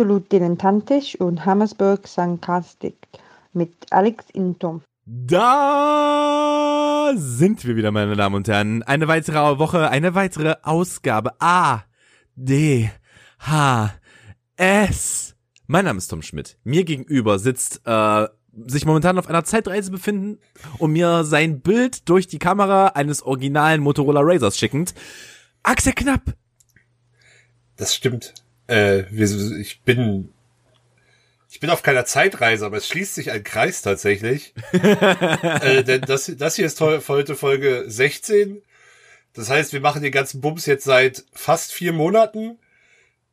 [0.00, 2.96] absolut dilettantisch und Hammersburg Sarcastic
[3.52, 4.80] mit Alex Intom.
[5.04, 5.52] Da
[7.16, 8.82] sind wir wieder, meine Damen und Herren.
[8.82, 11.38] Eine weitere Woche, eine weitere Ausgabe.
[11.38, 11.82] A,
[12.34, 12.90] D,
[13.40, 13.90] H,
[14.56, 15.36] S.
[15.66, 16.56] Mein Name ist Tom Schmidt.
[16.64, 18.26] Mir gegenüber sitzt äh,
[18.68, 20.38] sich momentan auf einer Zeitreise befinden
[20.78, 24.94] und mir sein Bild durch die Kamera eines originalen Motorola Razors schickend.
[25.62, 26.22] Axel Knapp.
[27.76, 28.32] Das stimmt.
[28.70, 30.30] Äh, ich bin
[31.50, 34.54] ich bin auf keiner Zeitreise, aber es schließt sich ein Kreis tatsächlich.
[34.72, 38.62] äh, denn das, das hier ist heute Folge 16.
[39.34, 42.58] Das heißt, wir machen den ganzen Bums jetzt seit fast vier Monaten.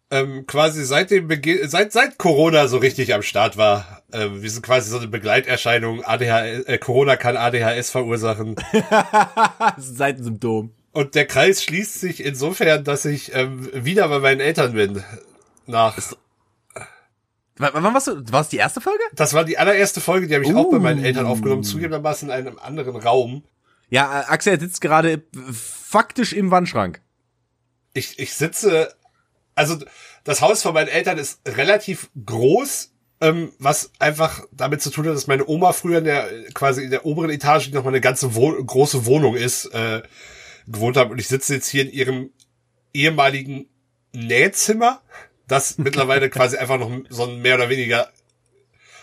[0.09, 4.02] Ähm, quasi seit dem Beginn, seit, seit Corona so richtig am Start war.
[4.12, 6.04] Ähm, wir sind quasi so eine Begleiterscheinung.
[6.04, 8.56] ADHS, äh, Corona kann ADHS verursachen.
[8.72, 10.72] das ist ein Seitensymptom.
[10.98, 15.04] Und der Kreis schließt sich insofern, dass ich ähm, wieder bei meinen Eltern bin.
[15.68, 15.96] Nach
[17.58, 18.23] Wann warst du?
[18.32, 19.04] War es die erste Folge?
[19.14, 20.58] Das war die allererste Folge, die habe ich uh.
[20.58, 23.44] auch bei meinen Eltern aufgenommen, zugegebenermaßen in einem anderen Raum.
[23.92, 25.22] Ja, äh, Axel sitzt gerade
[25.54, 27.00] faktisch im Wandschrank.
[27.94, 28.92] Ich, ich sitze,
[29.54, 29.78] also
[30.23, 35.14] das Haus von meinen Eltern ist relativ groß, ähm, was einfach damit zu tun hat,
[35.14, 38.34] dass meine Oma früher in der quasi in der oberen Etage noch mal eine ganze
[38.34, 40.02] Wo große Wohnung ist, äh,
[40.68, 42.30] gewohnt hat und ich sitze jetzt hier in ihrem
[42.94, 43.68] ehemaligen
[44.14, 45.02] Nähzimmer
[45.48, 48.12] das mittlerweile quasi einfach noch so ein mehr oder weniger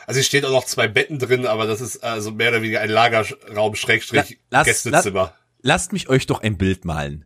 [0.07, 2.81] also es steht auch noch zwei Betten drin, aber das ist also mehr oder weniger
[2.81, 5.21] ein Lagerraum Schrägstrich Gästezimmer.
[5.21, 7.25] La, lasst mich euch doch ein Bild malen.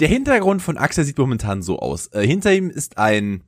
[0.00, 2.08] Der Hintergrund von Axel sieht momentan so aus.
[2.08, 3.44] Äh, hinter ihm ist ein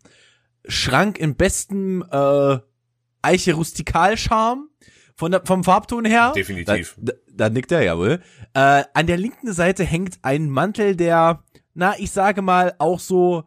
[0.66, 2.58] Schrank in bestem äh,
[3.22, 4.68] Eiche Rustikalscharm
[5.20, 6.32] von der, vom Farbton her.
[6.34, 6.96] Definitiv.
[6.96, 8.20] Da, da, da nickt er ja wohl.
[8.54, 13.44] Äh, an der linken Seite hängt ein Mantel, der, na, ich sage mal, auch so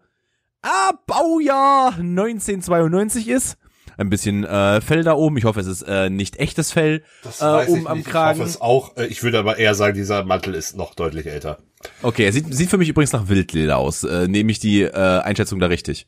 [0.62, 3.58] ah, Baujahr 1992 ist.
[3.98, 5.36] Ein bisschen äh, Fell da oben.
[5.38, 8.04] Ich hoffe, es ist äh, nicht echtes Fell das äh, ich am.
[8.04, 8.38] Kragen.
[8.38, 8.96] Ich hoffe es auch.
[8.96, 11.58] Äh, ich würde aber eher sagen, dieser Mantel ist noch deutlich älter.
[12.04, 14.04] Okay, er sieht, sieht für mich übrigens nach Wildleder aus.
[14.04, 16.06] Äh, nehme ich die äh, Einschätzung da richtig?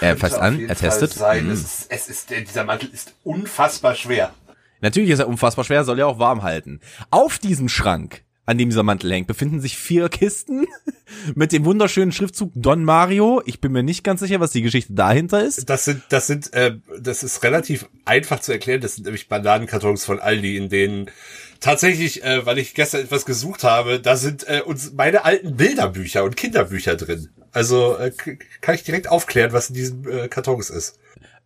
[0.00, 1.12] Er fasst an, er testet.
[1.12, 1.46] Sein.
[1.46, 1.52] Mhm.
[1.52, 4.34] Es ist, es ist, dieser Mantel ist unfassbar schwer.
[4.84, 6.78] Natürlich ist er unfassbar schwer, soll ja auch warm halten.
[7.10, 10.66] Auf diesem Schrank an dem dieser Mantel hängt, befinden sich vier Kisten
[11.34, 13.40] mit dem wunderschönen Schriftzug Don Mario.
[13.46, 15.70] Ich bin mir nicht ganz sicher, was die Geschichte dahinter ist.
[15.70, 18.82] Das sind, das sind, äh, das ist relativ einfach zu erklären.
[18.82, 21.10] Das sind nämlich Bananenkartons von Aldi, in denen
[21.60, 26.24] tatsächlich, äh, weil ich gestern etwas gesucht habe, da sind äh, uns meine alten Bilderbücher
[26.24, 27.30] und Kinderbücher drin.
[27.52, 28.12] Also äh,
[28.60, 30.98] kann ich direkt aufklären, was in diesen äh, Kartons ist.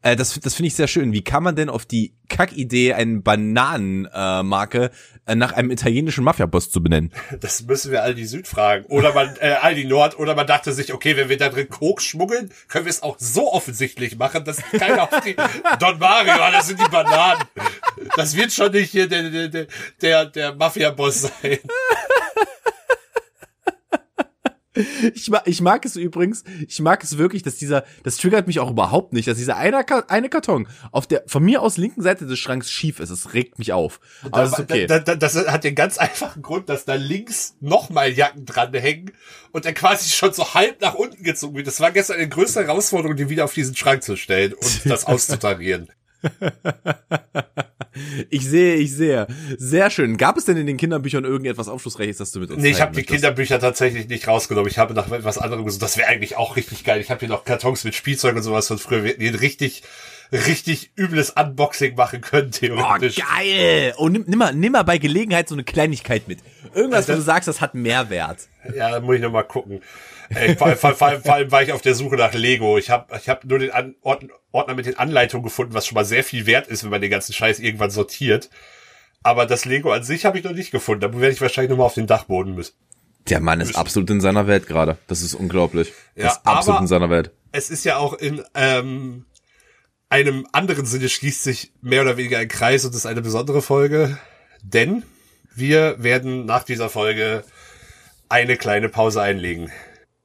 [0.03, 1.13] Äh, das das finde ich sehr schön.
[1.13, 4.91] Wie kann man denn auf die Kackidee, eine Bananenmarke
[5.27, 7.13] äh, nach einem italienischen Mafia-Boss zu benennen?
[7.41, 8.85] Das müssen wir Aldi Süd fragen.
[8.87, 12.05] Oder man, äh, Aldi Nord, oder man dachte sich, okay, wenn wir da drin Koks
[12.05, 15.35] schmuggeln, können wir es auch so offensichtlich machen, dass keiner auf die
[15.81, 17.43] Don Mario, das sind die Bananen.
[18.17, 19.67] Das wird schon nicht hier der, der,
[20.01, 21.59] der, der Mafia-Boss sein.
[25.15, 28.61] Ich mag, ich mag es übrigens, ich mag es wirklich, dass dieser, das triggert mich
[28.61, 32.27] auch überhaupt nicht, dass dieser eine, eine Karton auf der von mir aus linken Seite
[32.27, 33.11] des Schranks schief ist.
[33.11, 34.01] Es regt mich auf.
[34.25, 34.87] Aber das ist okay.
[34.87, 39.13] Da, da, das hat den ganz einfachen Grund, dass da links nochmal Jacken dran hängen
[39.53, 41.67] und er quasi schon so halb nach unten gezogen wird.
[41.67, 45.05] Das war gestern eine größere Herausforderung, die wieder auf diesen Schrank zu stellen und das
[45.05, 45.89] auszutarieren.
[48.31, 49.27] ich sehe, ich sehe.
[49.57, 50.17] Sehr schön.
[50.17, 52.95] Gab es denn in den Kinderbüchern irgendetwas Aufschlussreiches, das du mit uns Nee, ich habe
[52.95, 54.71] die Kinderbücher tatsächlich nicht rausgenommen.
[54.71, 55.83] Ich habe nach etwas anderem gesucht.
[55.83, 57.01] Das wäre eigentlich auch richtig geil.
[57.01, 59.05] Ich habe hier noch Kartons mit Spielzeug und sowas von früher.
[59.05, 59.83] Wir hätten richtig
[60.33, 63.19] richtig übles Unboxing machen können, theoretisch.
[63.19, 63.95] Oh, geil!
[63.97, 66.41] Und nimm, nimm, mal, nimm mal bei Gelegenheit so eine Kleinigkeit mit.
[66.75, 68.49] Irgendwas, das, wo du sagst, das hat Mehrwert.
[68.75, 69.83] Ja, da muss ich noch mal gucken.
[70.31, 72.77] Ey, vor, vor, vor, vor, allem war ich auf der Suche nach Lego.
[72.77, 76.05] Ich habe ich hab nur den An Ordner mit den Anleitungen gefunden, was schon mal
[76.05, 78.51] sehr viel wert ist, wenn man den ganzen Scheiß irgendwann sortiert.
[79.23, 81.01] Aber das Lego an sich habe ich noch nicht gefunden.
[81.01, 82.75] Da werde ich wahrscheinlich noch mal auf den Dachboden müssen.
[83.29, 84.97] Der Mann ist absolut in seiner Welt gerade.
[85.07, 85.93] Das ist unglaublich.
[86.15, 87.31] Ja, ist absolut in seiner Welt.
[87.53, 89.27] Es ist ja auch in ähm,
[90.11, 94.19] einem anderen Sinne schließt sich mehr oder weniger ein Kreis und ist eine besondere Folge,
[94.63, 95.03] denn
[95.55, 97.45] wir werden nach dieser Folge
[98.29, 99.71] eine kleine Pause einlegen.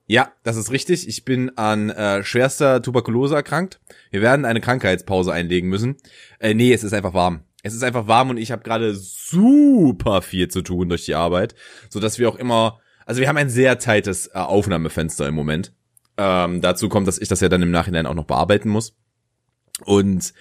[0.06, 1.08] Ja, das ist richtig.
[1.08, 3.80] Ich bin an äh, schwerster Tuberkulose erkrankt.
[4.12, 5.96] Wir werden eine Krankheitspause einlegen müssen.
[6.40, 7.46] Äh, nee, es ist einfach warm.
[7.64, 11.56] Es ist einfach warm und ich habe gerade super viel zu tun durch die Arbeit,
[11.90, 15.74] so dass wir auch immer, also wir haben ein sehr tightes äh, Aufnahmefenster im Moment.
[16.18, 18.96] Ähm, dazu kommt, dass ich das ja dann im Nachhinein auch noch bearbeiten muss.
[19.82, 20.34] Und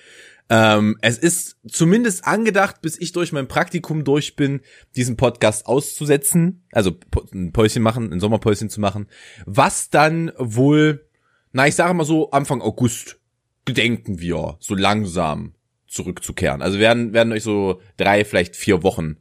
[0.50, 4.60] ähm, es ist zumindest angedacht, bis ich durch mein Praktikum durch bin,
[4.96, 6.98] diesen Podcast auszusetzen, also
[7.32, 9.08] ein Päuschen machen, ein Sommerpäuschen zu machen,
[9.46, 11.06] was dann wohl,
[11.52, 13.18] na ich sage mal so Anfang August
[13.64, 15.54] gedenken wir so langsam
[15.86, 16.62] zurückzukehren.
[16.62, 19.16] Also werden werden euch so drei, vielleicht vier Wochen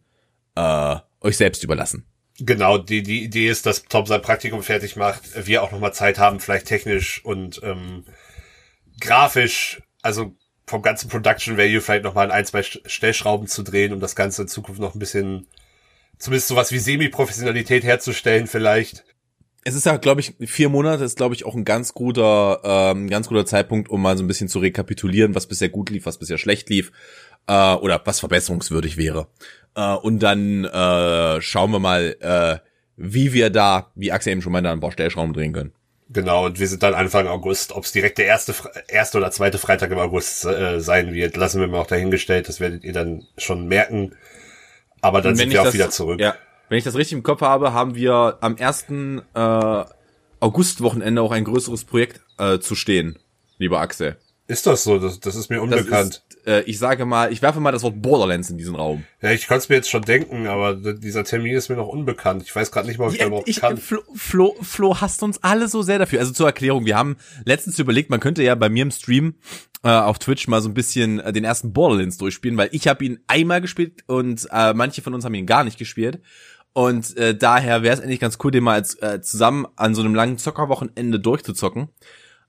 [0.56, 2.06] äh, euch selbst überlassen.
[2.40, 6.18] Genau, die, die Idee ist, dass Tom sein Praktikum fertig macht, wir auch nochmal Zeit
[6.18, 8.04] haben, vielleicht technisch und ähm,
[9.00, 10.36] grafisch, also
[10.68, 14.48] vom ganzen Production Value vielleicht nochmal ein, zwei Stellschrauben zu drehen, um das Ganze in
[14.48, 15.48] Zukunft noch ein bisschen,
[16.18, 19.04] zumindest sowas wie Semi-Professionalität herzustellen vielleicht.
[19.64, 23.10] Es ist ja, glaube ich, vier Monate ist, glaube ich, auch ein ganz guter, ähm,
[23.10, 26.18] ganz guter Zeitpunkt, um mal so ein bisschen zu rekapitulieren, was bisher gut lief, was
[26.18, 26.92] bisher schlecht lief,
[27.48, 29.28] äh, oder was verbesserungswürdig wäre.
[29.76, 32.68] Äh, und dann äh, schauen wir mal, äh,
[32.98, 35.74] wie wir da, wie Axel eben schon meinte, ein paar Stellschrauben drehen können.
[36.14, 37.72] Genau, und wir sind dann Anfang August.
[37.72, 38.54] Ob es direkt der erste,
[38.88, 42.50] erste oder zweite Freitag im August äh, sein wird, lassen wir mal auch dahingestellt.
[42.50, 44.16] Das werdet ihr dann schon merken.
[45.00, 46.20] Aber dann sind wir auch das, wieder zurück.
[46.20, 46.36] Ja,
[46.70, 49.86] wenn ich das richtig im Kopf habe, haben wir am ersten äh,
[50.42, 53.18] August-Wochenende auch ein größeres Projekt äh, zu stehen,
[53.58, 54.18] lieber Axel.
[54.48, 55.00] Ist das so?
[55.00, 56.24] Das, das ist mir unbekannt.
[56.46, 59.04] Äh, ich sage mal, ich werfe mal das Wort Borderlands in diesen Raum.
[59.22, 62.44] Ja, ich konnte es mir jetzt schon denken, aber dieser Termin ist mir noch unbekannt.
[62.44, 63.78] Ich weiß gerade nicht mal, ob ich ja, überhaupt ich, kann.
[63.78, 66.20] Flo, Flo, Flo hasst uns alle so sehr dafür.
[66.20, 69.36] Also zur Erklärung, wir haben letztens überlegt, man könnte ja bei mir im Stream
[69.84, 73.06] äh, auf Twitch mal so ein bisschen äh, den ersten Borderlands durchspielen, weil ich habe
[73.06, 76.22] ihn einmal gespielt und äh, manche von uns haben ihn gar nicht gespielt.
[76.74, 80.02] Und äh, daher wäre es eigentlich ganz cool, den mal als, äh, zusammen an so
[80.02, 81.90] einem langen Zockerwochenende durchzuzocken.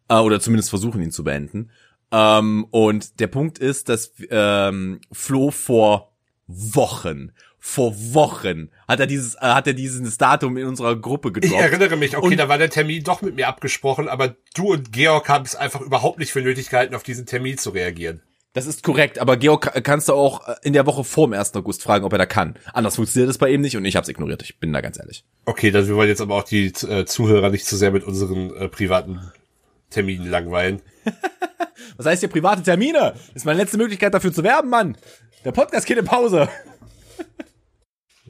[0.09, 1.71] Äh, oder zumindest versuchen, ihn zu beenden.
[2.12, 6.12] Ähm, und der Punkt ist, dass ähm, Flo vor
[6.47, 11.55] Wochen, vor Wochen hat er dieses, äh, hat er dieses Datum in unserer Gruppe gedroppt.
[11.55, 14.73] Ich erinnere mich, okay, und, da war der Termin doch mit mir abgesprochen, aber du
[14.73, 18.20] und Georg haben es einfach überhaupt nicht für nötig gehalten, auf diesen Termin zu reagieren.
[18.53, 21.55] Das ist korrekt, aber Georg kannst du auch äh, in der Woche vor dem 1.
[21.55, 22.56] August fragen, ob er da kann.
[22.75, 24.43] Anders funktioniert es bei ihm nicht und ich habe es ignoriert.
[24.43, 25.25] Ich bin da ganz ehrlich.
[25.47, 28.55] Okay, dann wir wollen jetzt aber auch die äh, Zuhörer nicht zu sehr mit unseren
[28.55, 29.32] äh, privaten
[29.88, 30.82] Terminen langweilen.
[31.96, 33.14] Was heißt hier private Termine?
[33.14, 34.96] Das ist meine letzte Möglichkeit dafür zu werben, Mann.
[35.44, 36.49] Der Podcast geht in Pause.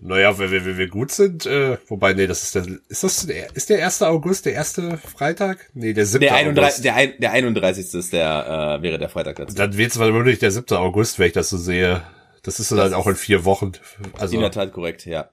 [0.04, 3.24] Naja, wenn wir, wenn wir gut sind, äh, wobei, nee, das ist der, ist das
[3.24, 4.02] der, ist der 1.
[4.02, 5.70] August, der erste Freitag?
[5.74, 6.20] Nee, der 7.
[6.20, 7.94] Der 31, der, ein, der 31.
[7.94, 9.54] ist der, äh, wäre der Freitag dazu.
[9.54, 10.76] Dann wird es wahrscheinlich der 7.
[10.76, 12.02] August, wenn ich das so sehe.
[12.42, 13.72] Das ist dann das auch in vier Wochen.
[14.18, 14.34] Also.
[14.34, 15.30] In der Tat korrekt, ja.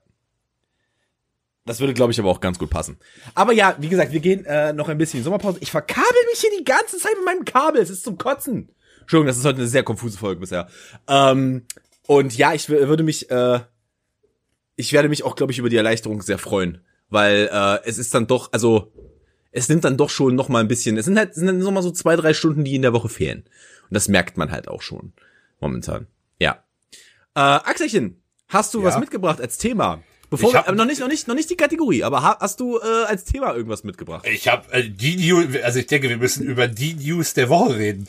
[1.65, 2.97] Das würde, glaube ich, aber auch ganz gut passen.
[3.35, 5.59] Aber ja, wie gesagt, wir gehen äh, noch ein bisschen in Sommerpause.
[5.61, 7.81] Ich verkabel mich hier die ganze Zeit mit meinem Kabel.
[7.81, 8.69] Es ist zum Kotzen.
[9.01, 10.67] Entschuldigung, das ist heute eine sehr konfuse Folge bisher.
[11.07, 11.65] Ähm,
[12.07, 13.59] und ja, ich würde mich, äh,
[14.75, 16.81] ich werde mich auch, glaube ich, über die Erleichterung sehr freuen.
[17.09, 18.91] Weil äh, es ist dann doch, also
[19.51, 21.71] es nimmt dann doch schon noch mal ein bisschen, es sind halt sind dann noch
[21.71, 23.43] mal so zwei, drei Stunden, die in der Woche fehlen.
[23.89, 25.13] Und das merkt man halt auch schon
[25.59, 26.07] momentan.
[26.39, 26.63] Ja.
[27.35, 28.85] Äh, Axelchen, hast du ja.
[28.85, 30.01] was mitgebracht als Thema?
[30.29, 33.05] Bevor hab, wir, noch nicht, noch nicht, noch nicht die Kategorie, aber hast du äh,
[33.07, 34.27] als Thema irgendwas mitgebracht?
[34.27, 37.77] Ich habe äh, die News, also ich denke, wir müssen über die News der Woche
[37.77, 38.07] reden.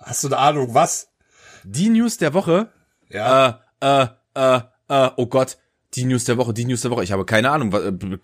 [0.00, 1.08] Hast du eine Ahnung, was?
[1.64, 2.72] Die News der Woche?
[3.10, 3.60] Ja.
[3.80, 5.58] Äh, äh, äh, äh, oh Gott,
[5.94, 7.04] die News der Woche, die News der Woche.
[7.04, 7.72] Ich habe keine Ahnung.
[7.74, 8.18] Äh,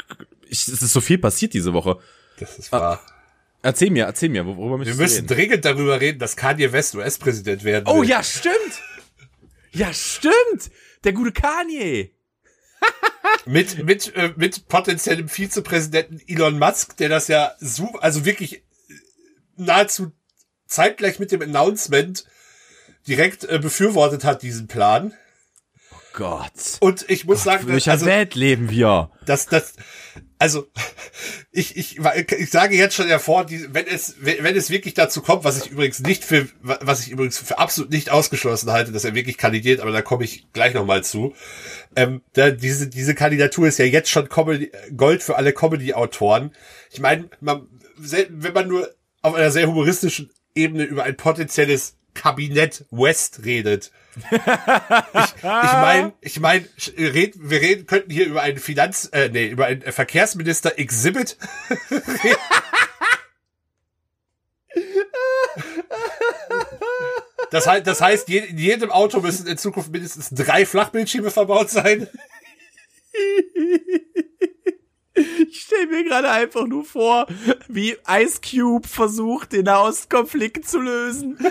[0.49, 1.99] ich, es ist so viel passiert diese Woche.
[2.39, 3.01] Das ist wahr.
[3.05, 5.27] Äh, erzähl mir, erzähl mir, worüber möchtest Wir müssen reden?
[5.27, 7.93] dringend darüber reden, dass Kanye West US-Präsident werden will.
[7.95, 8.55] Oh ja, stimmt.
[9.73, 10.71] Ja, stimmt.
[11.03, 12.14] Der gute Kanye
[13.47, 18.63] mit, mit, äh, mit potenziellem Vizepräsidenten Elon Musk, der das ja so, also wirklich äh,
[19.57, 20.13] nahezu
[20.67, 22.25] zeitgleich mit dem Announcement
[23.07, 25.15] direkt äh, befürwortet hat, diesen Plan.
[26.15, 26.79] Gott.
[26.79, 29.11] Und ich muss sagen, in welcher also, Welt leben wir?
[29.27, 29.75] Das, das,
[30.39, 30.69] also
[31.51, 35.43] ich, ich, ich sage jetzt schon hervor, die, wenn es, wenn es wirklich dazu kommt,
[35.43, 39.17] was ich übrigens nicht für, was ich übrigens für absolut nicht ausgeschlossen halte, dass er
[39.17, 41.35] wirklich kandidiert, aber da komme ich gleich nochmal zu.
[41.97, 46.53] Ähm, da, diese, diese Kandidatur ist ja jetzt schon Comedy, Gold für alle Comedy-Autoren.
[46.93, 47.67] Ich meine, man,
[47.97, 48.89] wenn man nur
[49.21, 56.41] auf einer sehr humoristischen Ebene über ein potenzielles Kabinett West redet, ich ich meine, ich
[56.41, 61.37] mein, red, wir reden, könnten hier über einen Finanz, äh, nee, über einen Verkehrsminister Exhibit.
[67.51, 72.09] Das heißt, das heißt, in jedem Auto müssen in Zukunft mindestens drei Flachbildschirme verbaut sein.
[75.49, 77.27] Ich stelle mir gerade einfach nur vor,
[77.69, 81.39] wie Ice Cube versucht, den Nahostkonflikt zu lösen.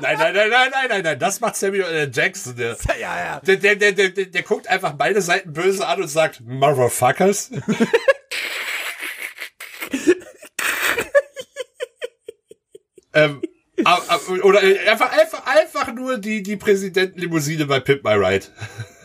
[0.00, 2.10] Nein, nein, nein, nein, nein, nein, nein, das macht Samuel L.
[2.12, 2.56] Jackson.
[2.56, 3.40] Der, ja, ja.
[3.40, 7.52] Der, der, der, der, der, der guckt einfach beide Seiten böse an und sagt, Motherfuckers.
[13.12, 13.42] ähm,
[14.42, 18.46] oder einfach, einfach, einfach nur die, die Präsidentenlimousine bei Pimp My Ride.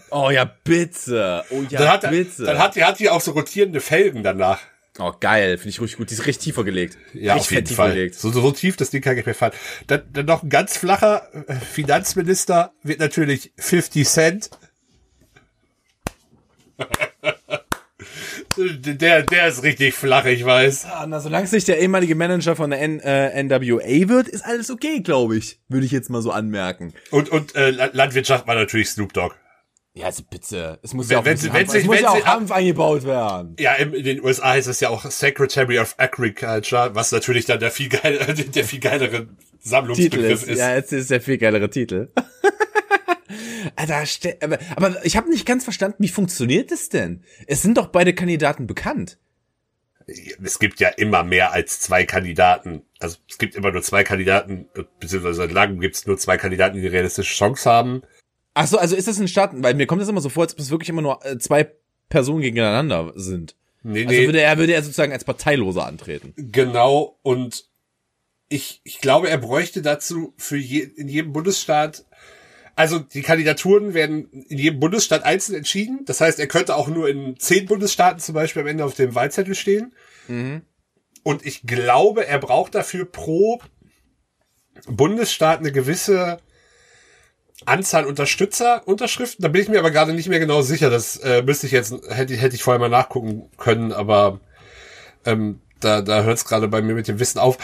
[0.10, 1.44] Oh ja, bitte.
[1.50, 2.44] Oh ja, dann hat, bitte.
[2.44, 4.60] Dann hat die, hat die auch so rotierende Felgen danach.
[5.00, 5.58] Oh, geil.
[5.58, 6.10] Finde ich richtig gut.
[6.10, 6.98] Die ist richtig tiefer gelegt.
[7.14, 7.94] Ja, richtig auf jeden Fall.
[7.94, 8.16] gelegt.
[8.16, 9.54] So, so tief, das Ding kann ich mir fallen.
[9.86, 14.50] Dann, dann noch ein ganz flacher äh, Finanzminister wird natürlich 50 Cent.
[18.58, 20.86] der, der ist richtig flach, ich weiß.
[20.86, 24.46] Ah, na, solange es nicht der ehemalige Manager von der N äh, NWA wird, ist
[24.46, 25.60] alles okay, glaube ich.
[25.68, 26.94] Würde ich jetzt mal so anmerken.
[27.12, 29.36] Und, und äh, La- Landwirtschaft war natürlich Snoop Dogg.
[29.98, 30.78] Ja, also bitte.
[30.84, 32.52] Es muss Wenn- ja auch, wenn wenn Hanf, sie- es muss wenn ja auch Hanf
[32.52, 33.56] eingebaut werden.
[33.60, 37.72] Ja, in den USA heißt es ja auch Secretary of Agriculture, was natürlich dann der
[37.72, 38.20] viel, geil,
[38.56, 39.28] der viel geilere
[39.60, 40.50] Sammlungsbegriff ist.
[40.50, 40.60] ist.
[40.60, 42.10] Ja, jetzt ist der viel geilere Titel.
[43.76, 47.24] Alter, ste- aber, aber ich habe nicht ganz verstanden, wie funktioniert das denn?
[47.48, 49.18] Es sind doch beide Kandidaten bekannt.
[50.42, 52.84] Es gibt ja immer mehr als zwei Kandidaten.
[53.00, 54.68] Also es gibt immer nur zwei Kandidaten,
[55.00, 58.04] beziehungsweise seit langem gibt es nur zwei Kandidaten, die eine realistische Chance haben.
[58.60, 60.54] Ach so, also ist das ein Staat, weil mir kommt das immer so vor, als
[60.54, 61.72] ob es wirklich immer nur äh, zwei
[62.10, 63.56] Personen gegeneinander sind.
[63.84, 66.34] Nee, Also würde er, würde er sozusagen als Parteiloser antreten.
[66.36, 67.66] Genau, und
[68.50, 72.06] ich, ich glaube, er bräuchte dazu für je, in jedem Bundesstaat,
[72.76, 76.02] also die Kandidaturen werden in jedem Bundesstaat einzeln entschieden.
[76.06, 79.14] Das heißt, er könnte auch nur in zehn Bundesstaaten zum Beispiel am Ende auf dem
[79.14, 79.94] Wahlzettel stehen.
[81.22, 83.62] Und ich glaube, er braucht dafür pro
[84.88, 86.40] Bundesstaat eine gewisse
[87.66, 89.42] Anzahl Unterstützer, Unterschriften.
[89.42, 90.90] Da bin ich mir aber gerade nicht mehr genau sicher.
[90.90, 94.40] Das äh, müsste ich jetzt, hätte, hätte ich vorher mal nachgucken können, aber
[95.26, 97.58] ähm, da, da hört es gerade bei mir mit dem Wissen auf.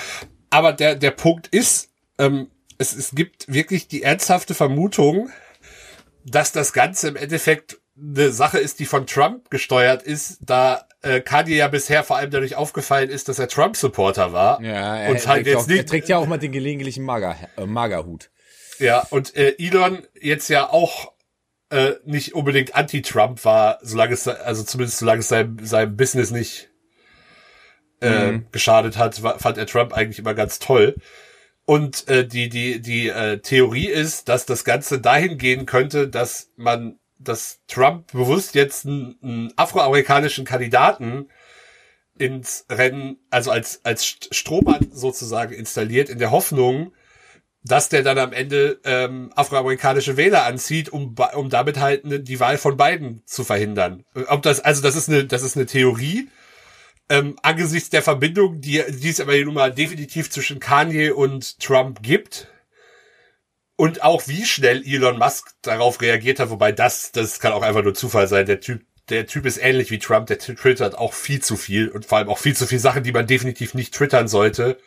[0.50, 2.48] Aber der, der Punkt ist, ähm,
[2.78, 5.30] es, es gibt wirklich die ernsthafte Vermutung,
[6.26, 11.22] dass das Ganze im Endeffekt eine Sache ist, die von Trump gesteuert ist, da äh,
[11.22, 14.62] Kanye ja bisher vor allem dadurch aufgefallen ist, dass er Trump-Supporter war.
[14.62, 16.52] Ja, er, und halt trägt ja jetzt auch, er nicht, trägt ja auch mal den
[16.52, 18.30] gelegentlichen Mager, äh, Magerhut.
[18.84, 21.14] Ja, und äh, Elon jetzt ja auch
[21.70, 26.70] äh, nicht unbedingt anti-Trump war, solange es, also zumindest solange es seinem, seinem Business nicht
[28.02, 30.96] äh, geschadet hat, war, fand er Trump eigentlich immer ganz toll.
[31.66, 36.52] Und äh, die die die äh, Theorie ist, dass das Ganze dahin gehen könnte, dass
[36.58, 41.30] man, dass Trump bewusst jetzt einen, einen afroamerikanischen Kandidaten
[42.20, 46.92] ins Rennen, also als als St- Strohmann sozusagen installiert, in der Hoffnung,
[47.64, 52.40] dass der dann am Ende ähm, afroamerikanische Wähler anzieht, um um damit halt ne, die
[52.40, 54.04] Wahl von beiden zu verhindern.
[54.28, 56.30] Ob das also das ist eine das ist eine Theorie
[57.10, 62.02] ähm, angesichts der Verbindung, die, die es aber nun mal definitiv zwischen Kanye und Trump
[62.02, 62.48] gibt.
[63.76, 67.84] Und auch wie schnell Elon Musk darauf reagiert hat, wobei das, das kann auch einfach
[67.84, 68.46] nur Zufall sein.
[68.46, 72.06] Der Typ, der Typ ist ähnlich wie Trump, der twittert auch viel zu viel und
[72.06, 74.78] vor allem auch viel zu viel Sachen, die man definitiv nicht twittern sollte.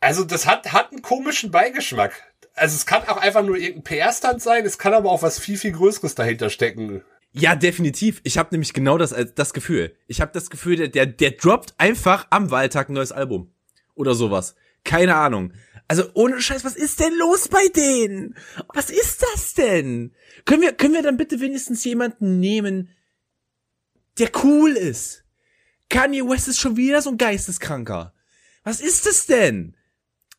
[0.00, 2.32] Also das hat, hat einen komischen Beigeschmack.
[2.54, 5.56] Also es kann auch einfach nur irgendein PR-Stand sein, es kann aber auch was viel,
[5.56, 7.02] viel Größeres dahinter stecken.
[7.32, 8.20] Ja, definitiv.
[8.24, 9.94] Ich habe nämlich genau das als das Gefühl.
[10.08, 13.52] Ich habe das Gefühl, der, der der droppt einfach am Wahltag ein neues Album
[13.94, 14.56] oder sowas.
[14.84, 15.52] Keine Ahnung.
[15.86, 18.36] Also ohne Scheiß, was ist denn los bei denen?
[18.74, 20.14] Was ist das denn?
[20.44, 22.90] Können wir können wir dann bitte wenigstens jemanden nehmen,
[24.18, 25.24] der cool ist?
[25.88, 28.12] Kanye West ist schon wieder so ein Geisteskranker.
[28.64, 29.76] Was ist das denn?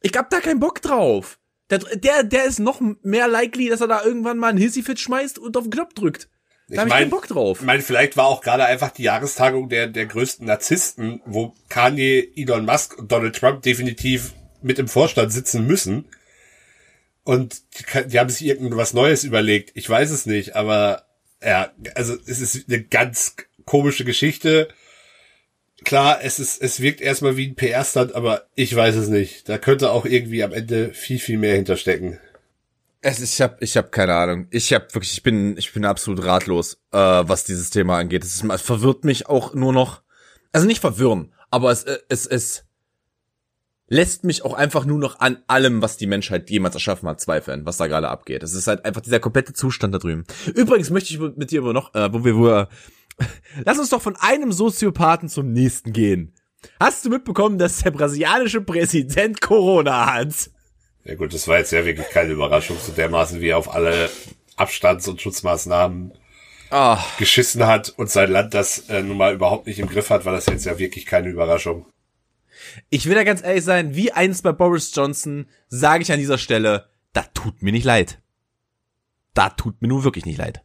[0.02, 1.40] Ich hab da keinen Bock drauf.
[1.70, 5.40] Der, der, der ist noch mehr likely, dass er da irgendwann mal einen Hissy-Fit schmeißt
[5.40, 6.30] und auf den Knopf drückt.
[6.68, 7.60] Da hab ich keinen Bock drauf.
[7.60, 12.32] Ich meine, vielleicht war auch gerade einfach die Jahrestagung der, der größten Narzissten, wo Kanye,
[12.36, 16.06] Elon Musk und Donald Trump definitiv mit im Vorstand sitzen müssen.
[17.24, 19.72] Und die, die haben sich irgendwas Neues überlegt.
[19.76, 21.06] Ich weiß es nicht, aber
[21.44, 24.70] ja, also es ist eine ganz komische Geschichte.
[25.84, 29.50] Klar, es ist, es wirkt erstmal wie ein PR-Stand, aber ich weiß es nicht.
[29.50, 32.20] Da könnte auch irgendwie am Ende viel, viel mehr hinterstecken.
[33.02, 34.48] Es ist, ich habe ich hab keine Ahnung.
[34.52, 38.24] Ich habe wirklich, ich bin, ich bin absolut ratlos, äh, was dieses Thema angeht.
[38.24, 40.04] Es, ist, es verwirrt mich auch nur noch.
[40.52, 42.66] Also nicht verwirren, aber es, äh, es, es
[43.88, 47.66] lässt mich auch einfach nur noch an allem, was die Menschheit jemals erschaffen hat, zweifeln,
[47.66, 48.44] was da gerade abgeht.
[48.44, 50.26] Es ist halt einfach dieser komplette Zustand da drüben.
[50.54, 52.70] Übrigens möchte ich mit dir aber noch, äh, wo wir, wo wir,
[53.66, 56.34] lass uns doch von einem Soziopathen zum nächsten gehen.
[56.80, 60.52] Hast du mitbekommen, dass der brasilianische Präsident Corona hat?
[61.04, 64.10] Ja gut, das war jetzt ja wirklich keine Überraschung, so dermaßen wie er auf alle
[64.56, 66.14] Abstands- und Schutzmaßnahmen
[66.70, 67.04] Ah.
[67.18, 70.32] geschissen hat und sein Land das äh, nun mal überhaupt nicht im Griff hat, war
[70.32, 71.86] das jetzt ja wirklich keine Überraschung.
[72.90, 76.38] Ich will da ganz ehrlich sein, wie einst bei Boris Johnson, sage ich an dieser
[76.38, 78.22] Stelle, da tut mir nicht leid.
[79.34, 80.64] Da tut mir nun wirklich nicht leid.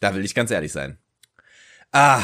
[0.00, 0.98] Da will ich ganz ehrlich sein.
[1.92, 2.22] Ah.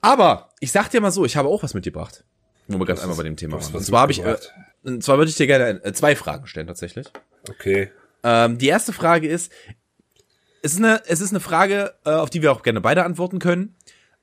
[0.00, 2.24] Aber ich sag dir mal so, ich habe auch was mitgebracht.
[2.66, 4.36] Wo wir gerade einmal bei dem Thema Und zwar habe ich, äh,
[4.82, 7.06] und zwar würde ich dir gerne äh, zwei Fragen stellen tatsächlich.
[7.48, 7.90] Okay.
[8.22, 9.52] Ähm, die erste Frage ist,
[10.62, 13.38] es ist eine, es ist eine Frage, äh, auf die wir auch gerne beide antworten
[13.38, 13.76] können.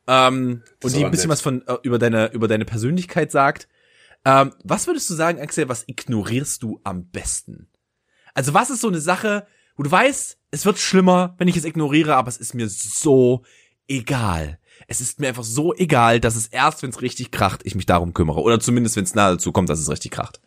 [0.07, 1.33] ähm, und die ein bisschen nett.
[1.33, 3.67] was von äh, über deine über deine Persönlichkeit sagt.
[4.25, 7.67] Ähm, was würdest du sagen, Axel, was ignorierst du am besten?
[8.33, 11.65] Also was ist so eine Sache, wo du weißt, es wird schlimmer, wenn ich es
[11.65, 13.43] ignoriere, aber es ist mir so
[13.91, 14.57] egal.
[14.87, 17.85] Es ist mir einfach so egal, dass es erst, wenn es richtig kracht, ich mich
[17.85, 18.41] darum kümmere.
[18.41, 20.39] Oder zumindest, wenn es nahe dazu kommt, dass es richtig kracht.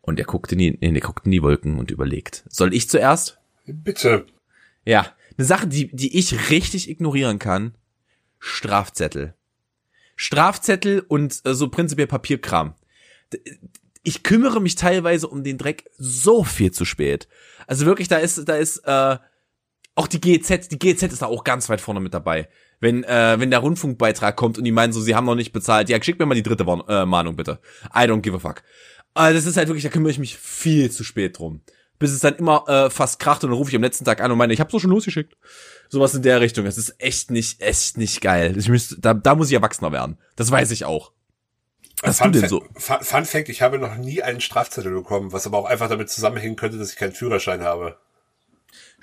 [0.00, 2.44] Und er guckt in die, er guckt in die Wolken und überlegt.
[2.48, 3.38] Soll ich zuerst?
[3.66, 4.26] Bitte.
[4.84, 7.74] Ja, eine Sache, die, die ich richtig ignorieren kann.
[8.38, 9.34] Strafzettel.
[10.16, 12.74] Strafzettel und äh, so prinzipiell Papierkram.
[14.02, 17.26] Ich kümmere mich teilweise um den Dreck so viel zu spät.
[17.66, 19.16] Also wirklich, da ist, da ist, äh,
[19.94, 22.48] auch die GZ, die GZ ist da auch ganz weit vorne mit dabei.
[22.80, 25.88] Wenn, äh, wenn der Rundfunkbeitrag kommt und die meinen so, sie haben noch nicht bezahlt,
[25.88, 27.60] ja, schick mir mal die dritte Warn äh, Mahnung bitte.
[27.94, 28.62] I don't give a fuck.
[29.14, 31.62] Aber das ist halt wirklich, da kümmere ich mich viel zu spät drum.
[32.00, 34.32] Bis es dann immer äh, fast kracht und dann rufe ich am letzten Tag an
[34.32, 35.36] und meine, ich habe so schon losgeschickt.
[35.88, 36.64] Sowas in der Richtung.
[36.64, 38.56] Das ist echt nicht, echt nicht geil.
[38.58, 40.18] Ich müsste, da, da muss ich erwachsener werden.
[40.34, 41.12] Das weiß ich auch.
[42.02, 42.64] Was Fun du denn so?
[42.74, 46.56] Fun Fact, ich habe noch nie einen Strafzettel bekommen, was aber auch einfach damit zusammenhängen
[46.56, 47.96] könnte, dass ich keinen Führerschein habe.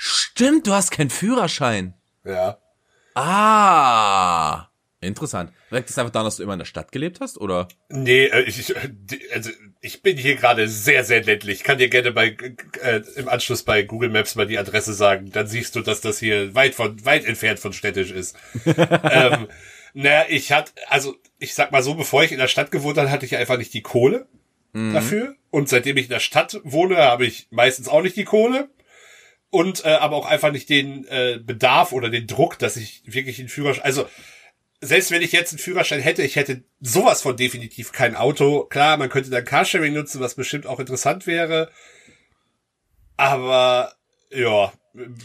[0.04, 1.94] Stimmt, du hast keinen Führerschein.
[2.26, 2.58] Ja.
[3.14, 4.70] Ah.
[5.00, 5.54] Interessant.
[5.70, 7.68] Liegt das einfach daran, dass du immer in der Stadt gelebt hast, oder?
[7.90, 8.74] Nee, äh, ich,
[9.32, 11.60] also ich bin hier gerade sehr, sehr ländlich.
[11.60, 12.36] Ich kann dir gerne bei
[12.82, 15.30] äh, im Anschluss bei Google Maps mal die Adresse sagen.
[15.32, 18.36] Dann siehst du, dass das hier weit von weit entfernt von städtisch ist.
[18.66, 19.50] ähm,
[19.94, 23.12] naja, ich hatte, also ich sag mal so, bevor ich in der Stadt gewohnt habe,
[23.12, 24.28] hatte ich einfach nicht die Kohle
[24.74, 25.36] dafür.
[25.52, 28.70] Und seitdem ich in der Stadt wohne, habe ich meistens auch nicht die Kohle.
[29.52, 33.40] Und äh, aber auch einfach nicht den äh, Bedarf oder den Druck, dass ich wirklich
[33.40, 33.84] einen Führerschein.
[33.84, 34.08] Also
[34.80, 38.64] selbst wenn ich jetzt einen Führerschein hätte, ich hätte sowas von definitiv kein Auto.
[38.64, 41.70] Klar, man könnte dann Carsharing nutzen, was bestimmt auch interessant wäre.
[43.18, 43.94] Aber
[44.32, 44.72] ja,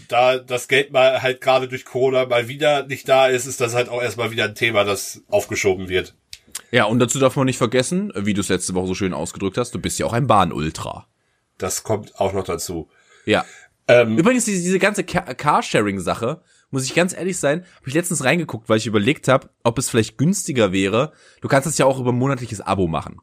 [0.09, 3.75] da das Geld mal halt gerade durch Corona mal wieder nicht da ist, ist das
[3.75, 6.15] halt auch erstmal wieder ein Thema, das aufgeschoben wird.
[6.71, 9.57] Ja, und dazu darf man nicht vergessen, wie du es letzte Woche so schön ausgedrückt
[9.57, 11.07] hast, du bist ja auch ein Bahnultra.
[11.59, 12.89] Das kommt auch noch dazu.
[13.25, 13.45] Ja.
[13.89, 18.25] Ähm, Übrigens, diese, diese ganze Ca- Carsharing-Sache, muss ich ganz ehrlich sein, habe ich letztens
[18.25, 21.13] reingeguckt, weil ich überlegt habe, ob es vielleicht günstiger wäre.
[21.41, 23.21] Du kannst das ja auch über ein monatliches Abo machen.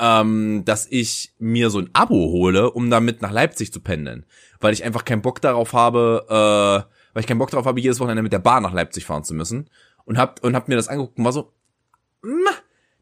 [0.00, 4.26] Ähm, dass ich mir so ein Abo hole, um damit nach Leipzig zu pendeln.
[4.60, 8.00] Weil ich einfach keinen Bock darauf habe, äh, weil ich keinen Bock darauf habe, jedes
[8.00, 9.70] Wochenende mit der Bahn nach Leipzig fahren zu müssen.
[10.04, 11.52] Und hab, und hab mir das angeguckt und war so,
[12.22, 12.28] "Mm,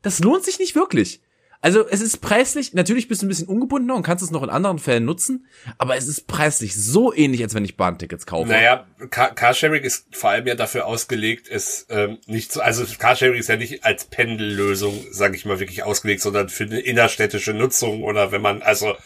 [0.03, 1.23] das lohnt sich nicht wirklich.
[1.65, 4.51] Also es ist preislich, natürlich bist du ein bisschen ungebundener und kannst es noch in
[4.51, 5.47] anderen Fällen nutzen,
[5.79, 8.49] aber es ist preislich so ähnlich, als wenn ich Bahntickets kaufe.
[8.49, 13.39] Naja, Car Carsharing ist vor allem ja dafür ausgelegt, es ähm, nicht so, also Carsharing
[13.39, 18.03] ist ja nicht als Pendellösung, sage ich mal, wirklich ausgelegt, sondern für eine innerstädtische Nutzung
[18.03, 18.97] oder wenn man, also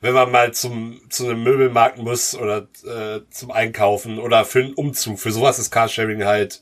[0.00, 4.74] wenn man mal zum zu einem Möbelmarkt muss oder äh, zum Einkaufen oder für einen
[4.74, 6.60] Umzug, für sowas ist Carsharing halt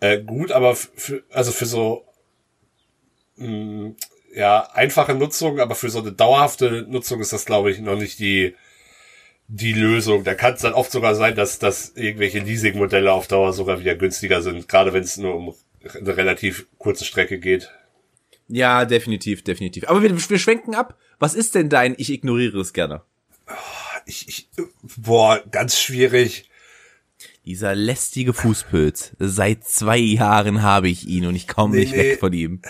[0.00, 2.04] äh, gut, aber für, also für so
[3.36, 3.94] mh,
[4.34, 8.18] ja einfache Nutzung, aber für so eine dauerhafte Nutzung ist das, glaube ich, noch nicht
[8.18, 8.54] die
[9.48, 10.24] die Lösung.
[10.24, 13.94] Da kann es dann oft sogar sein, dass, dass irgendwelche Leasing-Modelle auf Dauer sogar wieder
[13.96, 15.54] günstiger sind, gerade wenn es nur um
[15.94, 17.70] eine relativ kurze Strecke geht.
[18.48, 19.88] Ja, definitiv, definitiv.
[19.88, 20.98] Aber wir, wir schwenken ab.
[21.18, 23.02] Was ist denn dein Ich ignoriere es gerne?
[24.06, 24.48] Ich, ich,
[24.96, 26.48] boah, ganz schwierig.
[27.44, 29.16] Dieser lästige Fußpilz.
[29.18, 31.98] Seit zwei Jahren habe ich ihn und ich komme Nee, nicht nee.
[31.98, 32.60] weg von ihm.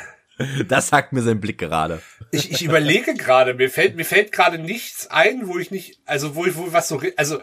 [0.68, 2.01] Das sagt mir sein Blick gerade.
[2.31, 6.35] Ich, ich überlege gerade, mir fällt, mir fällt gerade nichts ein, wo ich nicht, also
[6.35, 7.40] wo ich, wo was so, also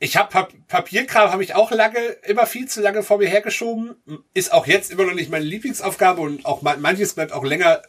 [0.00, 3.94] ich habe Pap Papierkram habe ich auch lange, immer viel zu lange vor mir hergeschoben.
[4.34, 7.82] Ist auch jetzt immer noch nicht meine Lieblingsaufgabe und auch ma- manches bleibt auch länger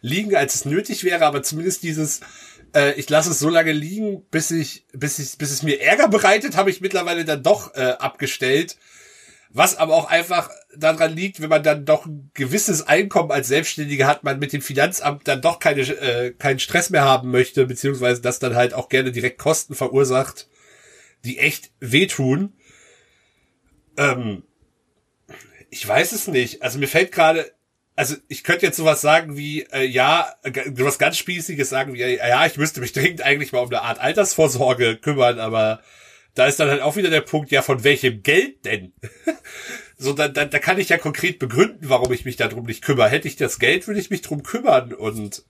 [0.00, 2.20] liegen, als es nötig wäre, aber zumindest dieses,
[2.74, 6.08] äh, ich lasse es so lange liegen, bis ich, bis ich, bis es mir Ärger
[6.08, 8.76] bereitet, habe ich mittlerweile dann doch äh, abgestellt.
[9.50, 14.06] Was aber auch einfach daran liegt, wenn man dann doch ein gewisses Einkommen als Selbstständiger
[14.06, 18.20] hat, man mit dem Finanzamt dann doch keine, äh, keinen Stress mehr haben möchte, beziehungsweise
[18.20, 20.48] das dann halt auch gerne direkt Kosten verursacht,
[21.24, 22.52] die echt wehtun.
[23.96, 24.42] Ähm,
[25.70, 26.62] ich weiß es nicht.
[26.62, 27.52] Also mir fällt gerade,
[27.96, 30.34] also ich könnte jetzt sowas sagen wie, äh, ja,
[30.70, 33.82] was ganz Spießiges sagen wie, äh, ja, ich müsste mich dringend eigentlich mal um eine
[33.82, 35.82] Art Altersvorsorge kümmern, aber
[36.34, 38.92] da ist dann halt auch wieder der Punkt, ja, von welchem Geld denn?
[39.96, 43.08] so, da, da, da kann ich ja konkret begründen, warum ich mich darum nicht kümmere.
[43.08, 45.44] Hätte ich das Geld, würde ich mich drum kümmern und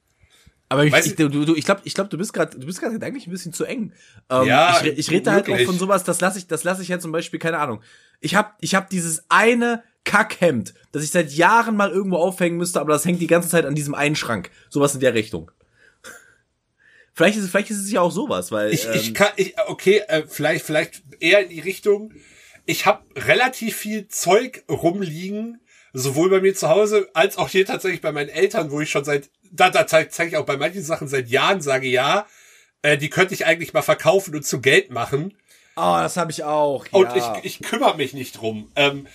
[0.69, 2.81] Aber ich, Weiß ich, du, du, ich glaube, ich glaub, du bist gerade, du bist
[2.81, 3.93] gerade eigentlich ein bisschen zu eng.
[4.31, 6.89] Ähm, Ja, ich, ich rede halt auch von sowas, das lasse ich, das lasse ich
[6.89, 7.81] ja zum Beispiel, keine Ahnung.
[8.21, 12.81] Ich hab, ich hab dieses eine Kackhemd, das ich seit Jahren mal irgendwo aufhängen müsste,
[12.81, 14.51] aber das hängt die ganze Zeit an diesem einen Schrank.
[14.69, 15.51] Sowas in der Richtung.
[17.15, 19.55] Vielleicht ist, es- vielleicht ist es ja auch sowas, weil Ich, ähm, ich kann, ich,
[19.69, 22.13] okay, äh, vielleicht, vielleicht eher in die Richtung.
[22.67, 25.61] Ich habe relativ viel Zeug rumliegen,
[25.93, 29.05] sowohl bei mir zu Hause als auch hier tatsächlich bei meinen Eltern, wo ich schon
[29.05, 32.27] seit, da, da zeige zeig ich auch bei manchen Sachen seit Jahren sage, ja,
[32.83, 35.35] äh, die könnte ich eigentlich mal verkaufen und zu Geld machen.
[35.77, 36.87] Oh, das habe ich auch.
[36.87, 36.93] Ja.
[36.93, 38.71] Und ich, ich kümmere mich nicht drum.
[38.77, 39.07] Ähm,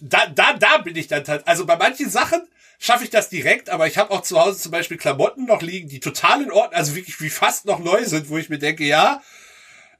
[0.00, 1.46] da, da, da bin ich dann halt.
[1.46, 2.46] Also bei manchen Sachen
[2.78, 5.88] schaffe ich das direkt, aber ich habe auch zu Hause zum Beispiel Klamotten noch liegen,
[5.88, 8.84] die total in Ordnung, also wirklich wie fast noch neu sind, wo ich mir denke,
[8.84, 9.22] ja,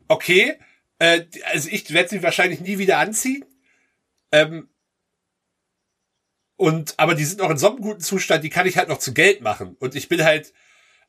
[0.07, 0.57] okay,
[0.99, 3.45] äh, also ich werde sie wahrscheinlich nie wieder anziehen.
[4.33, 4.69] Ähm,
[6.57, 8.99] und aber die sind noch in so einem guten Zustand, die kann ich halt noch
[8.99, 9.77] zu Geld machen.
[9.81, 10.53] Und ich bin halt,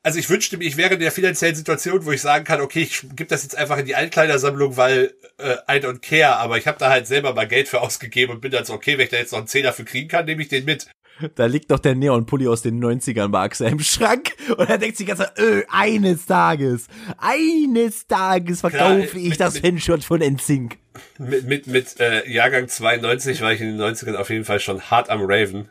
[0.02, 2.82] also ich wünschte mir, ich wäre in der finanziellen Situation, wo ich sagen kann, okay,
[2.82, 6.66] ich gebe das jetzt einfach in die Altkleidersammlung, weil äh, I don't care, aber ich
[6.66, 9.10] habe da halt selber mal Geld für ausgegeben und bin dann so, okay, wenn ich
[9.10, 10.88] da jetzt noch einen Zehner für kriegen kann, nehme ich den mit.
[11.34, 14.98] Da liegt doch der Neon-Pulli aus den 90ern bei Axel im Schrank und er denkt
[14.98, 20.76] sich ganz, öh, eines Tages, eines Tages verkaufe Klar, ich das Fanshirt von NSYNC.
[21.18, 24.82] Mit, mit, mit äh, Jahrgang 92 war ich in den 90ern auf jeden Fall schon
[24.82, 25.68] hart am Raven.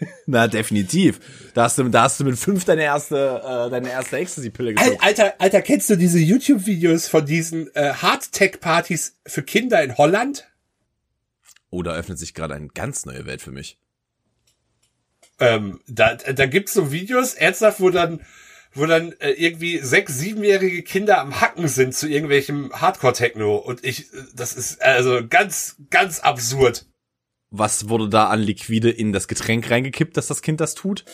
[0.26, 1.20] Na, definitiv.
[1.54, 4.98] Da hast du, da hast du mit fünf deine erste, äh, deine erste Ecstasy-Pille gezogen.
[5.00, 10.48] Alter, Alter, kennst du diese YouTube-Videos von diesen äh, Hardtech-Partys für Kinder in Holland?
[11.70, 13.78] Oh, da öffnet sich gerade eine ganz neue Welt für mich.
[15.38, 18.20] Ähm, da, da gibt's so Videos, ernsthaft, wo dann,
[18.72, 23.56] wo dann äh, irgendwie sechs, siebenjährige Kinder am Hacken sind zu irgendwelchem Hardcore-Techno.
[23.56, 26.86] Und ich, das ist also ganz, ganz absurd.
[27.50, 31.04] Was wurde da an Liquide in das Getränk reingekippt, dass das Kind das tut?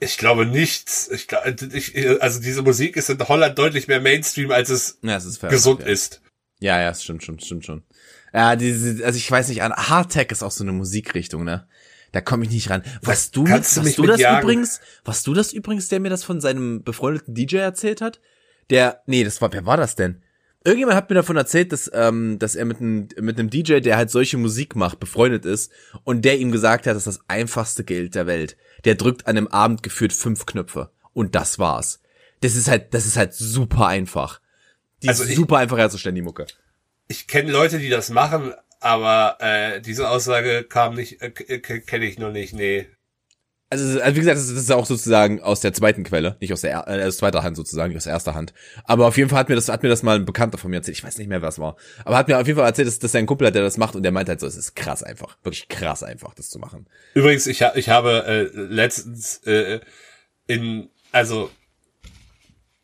[0.00, 1.08] Ich glaube nichts.
[1.08, 1.26] Ich,
[1.72, 5.40] ich, also diese Musik ist in Holland deutlich mehr Mainstream, als es, ja, es ist
[5.40, 5.86] gesund ja.
[5.86, 6.22] ist.
[6.60, 7.82] Ja, ja, stimmt schon, stimmt schon.
[8.32, 11.66] Ja, diese, also ich weiß nicht, Hardtech ist auch so eine Musikrichtung, ne?
[12.12, 12.82] Da komme ich nicht ran.
[13.02, 14.42] Was du, was du, du das jagen?
[14.42, 18.20] übrigens, was du das übrigens, der mir das von seinem befreundeten DJ erzählt hat?
[18.70, 20.22] Der, nee, das war, wer war das denn?
[20.64, 23.96] Irgendjemand hat mir davon erzählt, dass, ähm, dass er mit einem, mit einem DJ, der
[23.96, 25.70] halt solche Musik macht, befreundet ist
[26.04, 28.56] und der ihm gesagt hat, das ist das einfachste Geld der Welt.
[28.84, 32.00] Der drückt an einem Abend geführt fünf Knöpfe und das war's.
[32.40, 34.40] Das ist halt, das ist halt super einfach.
[35.02, 36.46] Die also ist ich, super einfach herzustellen, die Mucke.
[37.06, 42.18] Ich kenne Leute, die das machen, aber äh, diese Aussage kam nicht, äh, kenne ich
[42.18, 42.86] noch nicht, nee.
[43.70, 46.88] Also, also wie gesagt, das ist auch sozusagen aus der zweiten Quelle, nicht aus der
[46.88, 48.54] äh, aus zweiter Hand sozusagen, nicht aus erster Hand.
[48.84, 50.78] Aber auf jeden Fall hat mir das hat mir das mal ein Bekannter von mir
[50.78, 50.96] erzählt.
[50.96, 51.76] Ich weiß nicht mehr, was war.
[52.06, 53.94] Aber hat mir auf jeden Fall erzählt, dass, dass sein Kumpel hat, der das macht
[53.94, 56.88] und der meint halt so, es ist krass einfach, wirklich krass einfach, das zu machen.
[57.12, 59.80] Übrigens, ich ich habe äh, letztens äh,
[60.46, 61.50] in also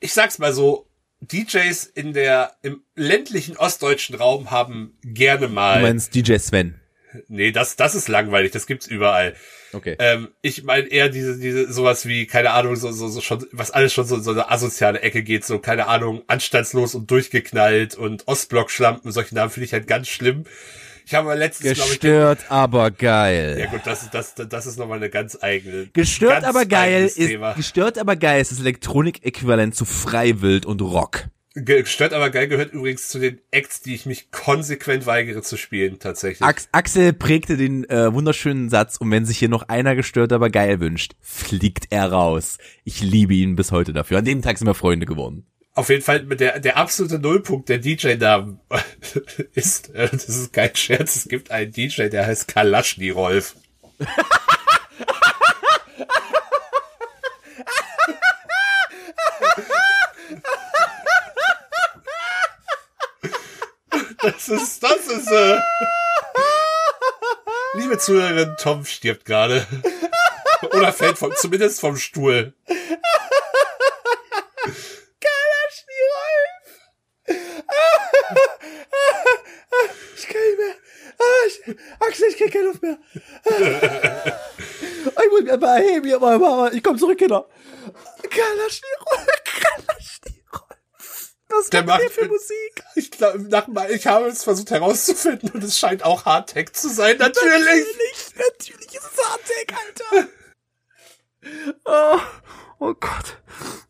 [0.01, 0.87] ich sag's mal so,
[1.29, 5.81] DJs in der im ländlichen ostdeutschen Raum haben gerne mal.
[5.81, 6.81] Du meinst DJ Sven?
[7.29, 9.35] Nee, das das ist langweilig, das gibt's überall.
[9.73, 9.97] Okay.
[9.99, 13.71] Ähm, ich meine eher diese, diese, sowas wie, keine Ahnung, so, so, so schon, was
[13.71, 18.27] alles schon so, so eine asoziale Ecke geht, so, keine Ahnung, anstandslos und durchgeknallt und
[18.29, 20.45] Ostblock-Schlampen, solche Namen finde ich halt ganz schlimm.
[21.07, 23.57] Ich habe letztens, Gestört, ich, aber geil.
[23.59, 25.89] Ja gut, das ist, das, das ist nochmal eine ganz eigene.
[25.93, 27.17] Gestört, ganz aber geil ist,
[27.57, 31.27] gestört, aber geil ist das Elektronik-Äquivalent zu Freiwild und Rock.
[31.57, 36.01] Gestört aber geil gehört übrigens zu den Acts, die ich mich konsequent weigere zu spielen,
[36.01, 36.43] tatsächlich.
[36.43, 40.51] Ax Axel prägte den äh, wunderschönen Satz, und wenn sich hier noch einer gestört, aber
[40.51, 42.59] geil wünscht, fliegt er raus.
[42.83, 44.19] Ich liebe ihn bis heute dafür.
[44.19, 45.47] An dem Tag sind wir Freunde geworden.
[45.75, 48.61] Auf jeden Fall, der, der absolute Nullpunkt der DJ-Namen
[49.55, 53.57] ist, äh, das ist kein Scherz, es gibt einen DJ, der heißt Kalaschni Rolf.
[64.23, 65.59] Das ist, das ist, äh,
[67.75, 69.67] Liebe Zuhörerin, Tom stirbt gerade.
[70.71, 72.55] Oder fällt vom, zumindest vom Stuhl.
[72.67, 72.87] Geiler
[75.75, 76.81] Schneerolf.
[80.17, 80.77] Ich kann nicht mehr.
[81.19, 82.99] Ah, ich, Axel, ich krieg keine Luft mehr.
[85.17, 86.75] Ich muss mir mal erheben.
[86.75, 87.49] Ich komm zurück, Kinder.
[88.31, 89.27] Schneerolf.
[89.63, 89.95] Geiler
[91.55, 92.85] was der macht für Musik?
[92.97, 97.17] Ich glaube, nach ich habe es versucht herauszufinden und es scheint auch Hardtech zu sein,
[97.19, 97.53] natürlich.
[97.53, 100.29] Natürlich, natürlich ist es Hardtech, Alter.
[101.85, 102.19] Oh,
[102.85, 103.43] oh Gott.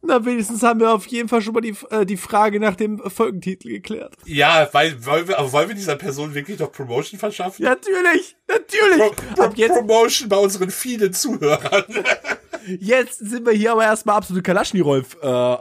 [0.02, 2.98] Na, wenigstens haben wir auf jeden Fall schon mal die, äh, die Frage nach dem
[3.10, 4.14] Folgentitel geklärt.
[4.24, 7.64] Ja, weil, wollen wir, aber wollen wir dieser Person wirklich noch Promotion verschaffen?
[7.64, 8.98] Natürlich, natürlich.
[8.98, 11.84] Pro, Pro, Ab jetzt, Promotion bei unseren vielen Zuhörern.
[12.80, 15.56] jetzt sind wir hier aber erstmal absolute Kalaschnirolf, äh,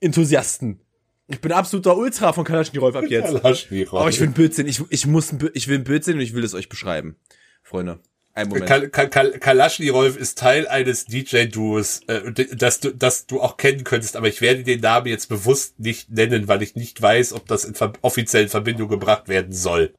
[0.00, 0.80] Enthusiasten.
[1.28, 3.40] Ich bin absoluter Ultra von Kalaschnirov ab jetzt.
[3.40, 4.00] Kalaschnirov.
[4.00, 4.66] Aber ich will ein Blödsinn.
[4.66, 7.16] Ich, ich muss ein, ich will ein Blödsinn und ich will es euch beschreiben.
[7.62, 8.00] Freunde.
[8.36, 8.92] Ein Moment.
[8.92, 14.16] Kal Kal Kalaschnirov ist Teil eines DJ-Duos, äh, das, du, das du auch kennen könntest,
[14.16, 17.64] aber ich werde den Namen jetzt bewusst nicht nennen, weil ich nicht weiß, ob das
[17.64, 19.94] in ver offiziell in Verbindung gebracht werden soll.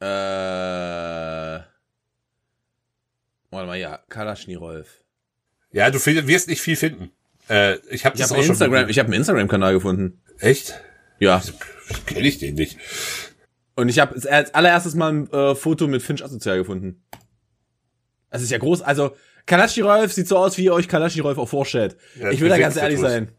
[0.00, 0.04] Äh.
[3.50, 5.02] Warte mal, ja, Kalaschnirolf.
[5.72, 7.10] Ja, du wirst nicht viel finden.
[7.48, 10.20] Äh, ich habe ich habe einen Instagram-Kanal gefunden.
[10.40, 10.78] Echt?
[11.18, 11.42] Ja.
[12.04, 12.76] Kenne ich den nicht.
[13.76, 17.04] Und ich habe als allererstes mal ein äh, Foto mit Finch Asozial gefunden.
[18.30, 18.82] Das ist ja groß.
[18.82, 21.96] Also, Kalaschnirolf sieht so aus, wie ihr euch Kalaschnirolf auch vorstellt.
[22.18, 23.30] Ja, ich will da ganz ehrlich sein.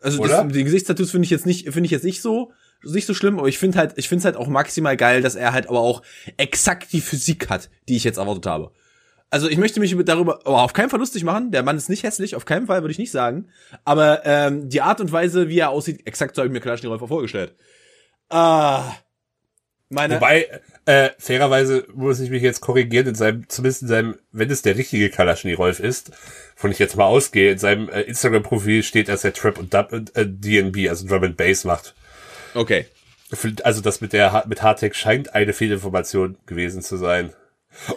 [0.00, 2.52] Also, das, die Gesichtstattoos finde ich jetzt nicht, finde ich jetzt nicht so,
[2.84, 5.34] nicht so schlimm, aber ich finde halt, ich finde es halt auch maximal geil, dass
[5.34, 6.02] er halt aber auch
[6.36, 8.70] exakt die Physik hat, die ich jetzt erwartet habe.
[9.30, 11.50] Also ich möchte mich mit darüber aber auf keinen Fall lustig machen.
[11.50, 13.48] Der Mann ist nicht hässlich, auf keinen Fall würde ich nicht sagen.
[13.84, 17.02] Aber ähm, die Art und Weise, wie er aussieht, exakt so habe ich mir Kalaschnirolf
[17.02, 17.54] auch vorgestellt.
[18.30, 18.94] Ah,
[19.88, 20.16] meine.
[20.16, 20.48] Wobei,
[20.86, 24.76] äh, fairerweise muss ich mich jetzt korrigieren, in seinem, zumindest in seinem, wenn es der
[24.76, 26.12] richtige Kalaschnirolf ist,
[26.56, 29.92] von ich jetzt mal ausgehe, in seinem äh, Instagram-Profil steht, dass er Trap und Dub,
[29.92, 31.94] äh, DNB, also Drum and Bass macht.
[33.30, 33.54] okay.
[33.62, 37.34] Also das mit der mit Hardtech scheint eine Fehlinformation gewesen zu sein.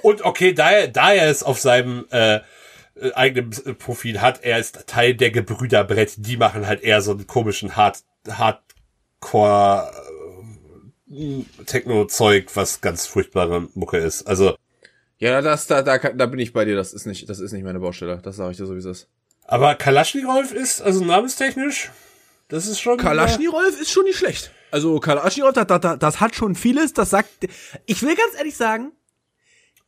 [0.01, 2.41] Und okay, da er, da er es auf seinem äh,
[2.95, 7.11] äh, eigenen Profil hat, er ist Teil der Gebrüder Brett, die machen halt eher so
[7.11, 10.20] einen komischen Hard Hardcore äh,
[11.65, 14.23] Techno-Zeug, was ganz furchtbare Mucke ist.
[14.23, 14.55] Also,
[15.17, 16.75] Ja, das, da, da, da bin ich bei dir.
[16.75, 18.19] Das ist nicht, das ist nicht meine Baustelle.
[18.23, 19.07] Das sage ich dir so, wie es ist.
[19.45, 21.91] aber Kalaschnikow ist, also namenstechnisch,
[22.47, 22.97] das ist schon.
[22.97, 24.51] Kalaschnirolf ist schon nicht schlecht.
[24.71, 26.93] Also Kalaschnirolf, das, das, das hat schon vieles.
[26.93, 27.29] Das sagt,
[27.85, 28.91] ich will ganz ehrlich sagen,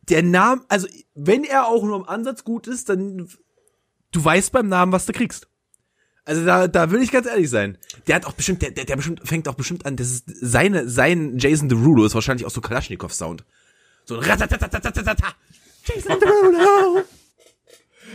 [0.10, 3.30] der Name, also wenn er auch nur im Ansatz gut ist, dann
[4.12, 5.48] du weißt beim Namen, was du kriegst.
[6.26, 7.78] Also da, da will ich ganz ehrlich sein.
[8.08, 10.88] Der hat auch bestimmt, der, der, der bestimmt, fängt auch bestimmt an, das ist seine,
[10.88, 13.44] sein Jason Derulo ist wahrscheinlich auch so Kalaschnikow-Sound.
[14.06, 15.36] So ein Ratatatatatata.
[15.86, 17.04] Jason Derulo.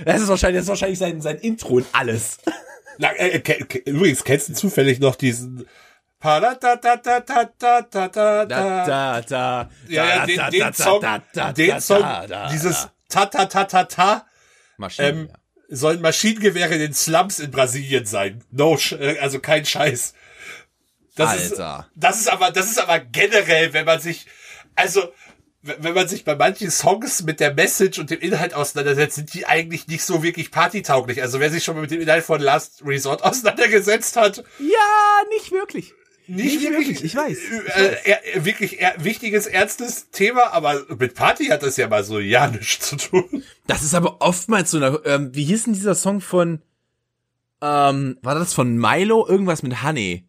[0.05, 2.38] Das ist wahrscheinlich, das ist wahrscheinlich sein, sein Intro in alles.
[2.99, 5.66] Na, äh, äh übrigens, kennst du zufällig noch diesen,
[9.87, 11.05] ja, ja, den, den Song,
[11.57, 12.05] den Song,
[12.51, 14.27] dieses ta ta ta ta ta.
[14.79, 15.31] Maschinen, ähm,
[15.68, 18.42] sollen Maschinengewehre in den Slums in Brasilien sein.
[18.50, 20.14] No, äh, also kein Scheiß.
[21.14, 21.87] Das Alter.
[21.88, 24.26] Ist, das ist aber, das ist aber generell, wenn man sich,
[24.76, 25.12] also,
[25.62, 29.44] wenn man sich bei manchen Songs mit der Message und dem Inhalt auseinandersetzt, sind die
[29.44, 31.20] eigentlich nicht so wirklich partytauglich.
[31.20, 35.50] Also wer sich schon mal mit dem Inhalt von Last Resort auseinandergesetzt hat, Ja, nicht
[35.50, 35.92] wirklich.
[36.29, 40.85] Nicht, Nicht wirklich, wirklich, ich weiß, ich Äh, äh, wirklich er, wichtiges, ernstes Thema, aber
[40.99, 43.43] mit Party hat das ja mal so ja nichts zu tun.
[43.67, 46.62] Das ist aber oftmals so eine, ähm, wie hieß denn dieser Song von,
[47.62, 49.27] ähm, war das von Milo?
[49.27, 50.25] Irgendwas mit Honey.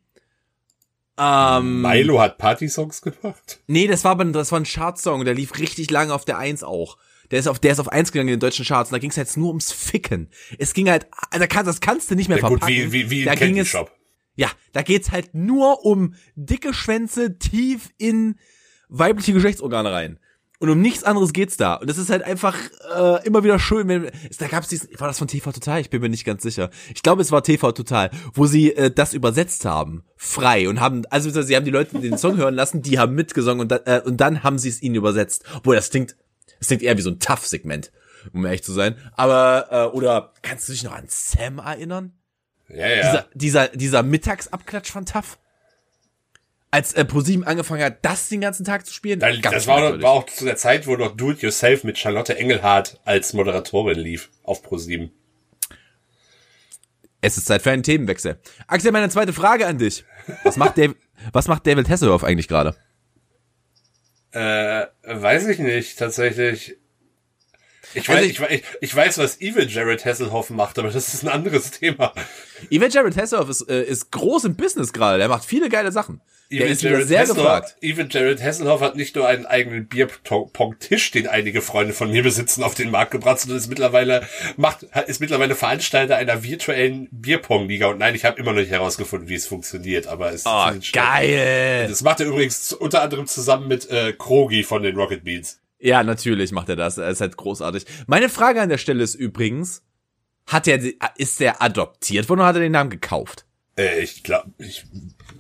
[1.18, 3.60] Ähm, Milo hat Party-Songs gemacht.
[3.68, 6.64] Nee, das war, aber- das war ein Chartsong, der lief richtig lange auf der Eins
[6.64, 6.98] auch.
[7.32, 9.12] Der ist auf, der ist auf eins gegangen in den deutschen Charts und da ging
[9.12, 10.32] es jetzt nur ums Ficken.
[10.58, 12.92] Es ging halt, da kann, das kannst du nicht mehr Ja, gut, verpacken.
[12.92, 13.92] wie, wie, wie da ging es, Shop.
[14.40, 18.36] Ja, da geht's halt nur um dicke Schwänze tief in
[18.88, 20.18] weibliche Geschlechtsorgane rein.
[20.60, 21.74] Und um nichts anderes geht's da.
[21.74, 22.56] Und das ist halt einfach
[22.96, 25.82] äh, immer wieder schön, wenn da gab's diesen, war das von TV Total?
[25.82, 26.70] Ich bin mir nicht ganz sicher.
[26.96, 31.04] Ich glaube, es war TV Total, wo sie äh, das übersetzt haben, frei und haben,
[31.10, 34.02] also sie haben die Leute den Song hören lassen, die haben mitgesungen und, da, äh,
[34.06, 35.44] und dann haben sie es ihnen übersetzt.
[35.54, 36.16] Obwohl das klingt,
[36.60, 37.92] das klingt eher wie so ein Tough-Segment,
[38.32, 38.96] um ehrlich zu sein.
[39.18, 42.14] Aber äh, oder kannst du dich noch an Sam erinnern?
[42.70, 42.96] Ja, ja.
[43.02, 45.38] dieser, dieser, dieser Mittagsabklatsch von TAF.
[46.72, 49.20] Als äh, ProSieben angefangen hat, das den ganzen Tag zu spielen.
[49.20, 51.98] Ganz das war, noch, war auch zu der Zeit, wo noch Do It Yourself mit
[51.98, 55.10] Charlotte Engelhardt als Moderatorin lief auf Pro7.
[57.22, 58.38] Es ist Zeit für einen Themenwechsel.
[58.68, 60.06] Axel, meine zweite Frage an dich.
[60.44, 60.94] Was macht, Dav
[61.34, 62.76] was macht David Hasselhoff eigentlich gerade?
[64.32, 66.78] Äh, weiß ich nicht, tatsächlich.
[67.94, 71.14] Ich weiß, Also ich, ich- weiß- ich, weiß, was Evil Jared Hasselhoff macht, aber das
[71.14, 72.14] ist ein anderes Thema.
[72.72, 75.18] Yvette Jared Hasselhoff ist, äh, ist groß im Business gerade.
[75.18, 76.22] Der macht viele geile Sachen.
[76.52, 77.76] Der Evil ist wieder sehr Hasselhoff, gefragt.
[77.82, 82.64] Evil Jared Hasselhoff hat nicht nur einen eigenen Bierpong-Tisch, den einige Freunde von mir besitzen,
[82.64, 87.88] auf den Markt gebracht, sondern ist mittlerweile macht ist mittlerweile Veranstalter einer virtuellen Bierpong-Liga.
[87.88, 90.92] Und nein, ich habe immer noch nicht herausgefunden, wie es funktioniert, aber es Oh, ist
[90.94, 91.88] geil.
[91.88, 95.60] Das macht er übrigens unter anderem zusammen mit äh, Krogi von den Rocket Beans.
[95.80, 96.98] Ja, natürlich macht er das.
[96.98, 97.86] Er ist halt großartig.
[98.08, 99.84] Meine Frage an der Stelle ist übrigens,
[100.46, 100.80] hat er,
[101.16, 103.46] ist der adoptiert worden oder hat er den Namen gekauft?
[103.78, 104.86] Äh, ich glaube, ich,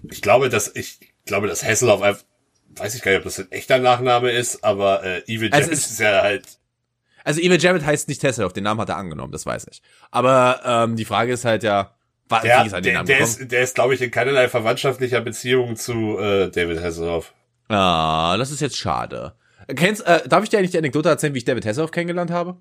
[0.09, 2.23] ich glaube, dass ich glaube, dass Hasselhoff einfach,
[2.75, 5.89] weiß ich gar nicht, ob das ein echter Nachname ist, aber äh, Evil Also es-
[5.91, 6.45] ist ja halt.
[7.25, 9.81] Also Evil Jared heißt nicht Hasselhoff, den Namen hat er angenommen, das weiß ich.
[10.09, 11.93] Aber ähm, die Frage ist halt ja,
[12.29, 13.37] wa- Der, wie ist er den der, Namen der gekommen?
[13.41, 17.33] ist, der ist, glaube ich, in keinerlei verwandtschaftlicher Beziehung zu äh, David Hasselhoff.
[17.67, 19.33] Ah, das ist jetzt schade.
[19.75, 22.57] Kennst, äh, darf ich dir eigentlich die Anekdote erzählen, wie ich David Hasselhoff kennengelernt habe?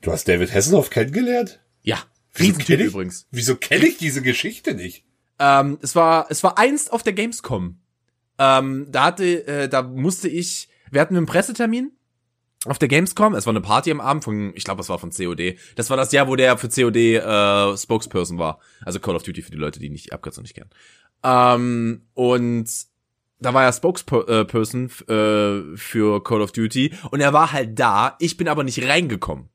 [0.00, 1.60] Du hast David Hasselhoff kennengelernt?
[1.82, 1.98] Ja,
[2.34, 3.26] Wieso Riesentyp kenn ich, übrigens.
[3.30, 5.04] Wieso kenne ich diese Geschichte nicht?
[5.38, 7.80] Ähm, es war, es war einst auf der Gamescom.
[8.38, 11.92] Ähm, da hatte, äh, da musste ich, wir hatten einen Pressetermin
[12.64, 13.34] auf der Gamescom.
[13.34, 15.56] Es war eine Party am Abend von, ich glaube, es war von COD.
[15.74, 18.60] Das war das Jahr, wo der für COD äh, Spokesperson war.
[18.84, 20.70] Also Call of Duty für die Leute, die nicht die Abkürzung nicht kennen.
[21.22, 22.68] Ähm, und
[23.38, 28.16] da war er Spokesperson äh, für Call of Duty und er war halt da.
[28.18, 29.50] Ich bin aber nicht reingekommen.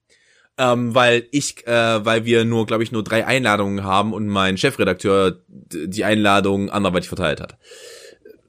[0.57, 4.57] Ähm, weil ich, äh, weil wir nur, glaube ich, nur drei Einladungen haben und mein
[4.57, 7.57] Chefredakteur die Einladung anderweitig verteilt hat.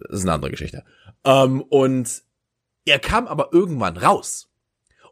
[0.01, 0.85] Das ist eine andere Geschichte.
[1.25, 2.23] Ähm, und
[2.85, 4.51] er kam aber irgendwann raus.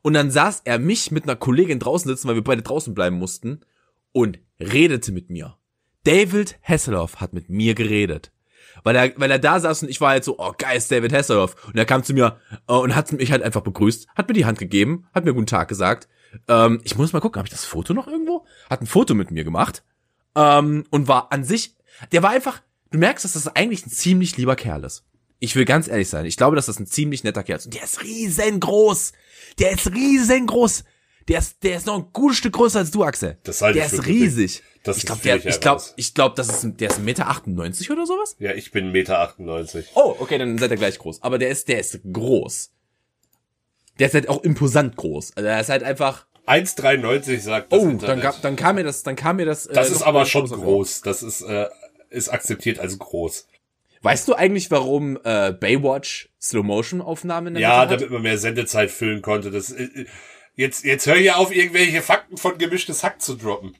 [0.02, 3.16] Und dann saß er mich mit einer Kollegin draußen sitzen, weil wir beide draußen bleiben
[3.16, 3.60] mussten,
[4.12, 5.56] und redete mit mir.
[6.04, 8.32] David Hasselhoff hat mit mir geredet.
[8.82, 11.12] Weil er, weil er da saß und ich war halt so, oh geil, ist David
[11.12, 11.56] Hasselhoff.
[11.66, 12.38] Und er kam zu mir
[12.68, 15.46] äh, und hat mich halt einfach begrüßt, hat mir die Hand gegeben, hat mir guten
[15.46, 16.08] Tag gesagt.
[16.48, 18.44] Ähm, ich muss mal gucken, habe ich das Foto noch irgendwo?
[18.68, 19.82] Hat ein Foto mit mir gemacht.
[20.34, 21.76] Ähm, und war an sich,
[22.12, 25.04] der war einfach, du merkst, dass das eigentlich ein ziemlich lieber Kerl ist.
[25.38, 27.66] Ich will ganz ehrlich sein, ich glaube, dass das ein ziemlich netter Kerl ist.
[27.66, 29.12] Und der ist riesengroß.
[29.58, 30.84] Der ist riesengroß.
[31.30, 33.38] Der ist, der ist noch ein gutes Stück größer als du, Axel.
[33.44, 34.62] Das halte der ich ist riesig.
[34.82, 35.94] Das ich ist glaube, ich glaube, heraus.
[35.96, 38.34] ich glaube, das ist, der ist 1,98 Meter 98 oder sowas?
[38.40, 39.88] Ja, ich bin 1,98 Meter.
[39.94, 41.22] Oh, okay, dann seid ihr gleich groß.
[41.22, 42.72] Aber der ist, der ist groß.
[44.00, 45.36] Der ist halt auch imposant groß.
[45.36, 46.26] Also er ist halt einfach.
[46.48, 48.22] 1,93 sagt das Oh, dann, Internet.
[48.24, 49.66] gab, dann kam mir das, dann kam mir das.
[49.66, 51.02] äh, das ist noch aber schon groß.
[51.02, 51.68] Das ist, äh,
[52.08, 53.46] ist akzeptiert als groß.
[54.02, 58.38] Weißt du eigentlich, warum äh, Baywatch Slow Motion Aufnahmen in der Ja, damit man mehr
[58.38, 59.50] Sendezeit füllen konnte.
[59.50, 60.06] Das, äh, äh,
[60.54, 63.74] jetzt, jetzt hör hier auf, irgendwelche Fakten von gemischtes Hack zu droppen.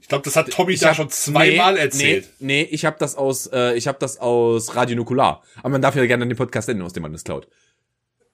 [0.00, 2.30] Ich glaube, das hat Tommy Ich da hab- schon zweimal nee, erzählt.
[2.38, 5.42] Nee, nee ich habe das aus, äh, ich habe das aus Radio Nukular.
[5.58, 7.48] Aber man darf ja gerne den Podcast nennen, aus dem man das klaut.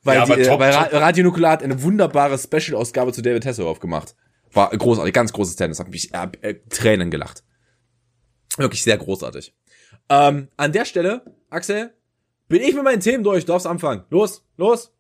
[0.03, 3.45] Weil, Ja, die, äh, top- weil top- Radio Nukular hat eine wunderbare Special-Ausgabe zu David
[3.47, 4.15] Hasselhoff gemacht.
[4.53, 5.81] War großartig, ganz großes Tennis.
[5.81, 7.43] Hab mich äh, äh, Tränen gelacht.
[8.57, 9.53] Wirklich sehr großartig.
[10.09, 11.93] Ähm, an der Stelle, Axel,
[12.47, 13.47] bin ich mit meinen Themen durch.
[13.47, 14.05] Du darfst anfangen.
[14.11, 14.93] Los, los.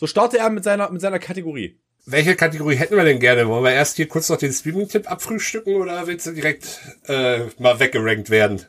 [0.00, 1.78] So starte er mit seiner, mit seiner Kategorie.
[2.06, 3.46] Welche Kategorie hätten wir denn gerne?
[3.46, 7.78] Wollen wir erst hier kurz noch den Streaming-Tipp abfrühstücken oder willst du direkt äh, mal
[7.80, 8.64] weggerankt werden?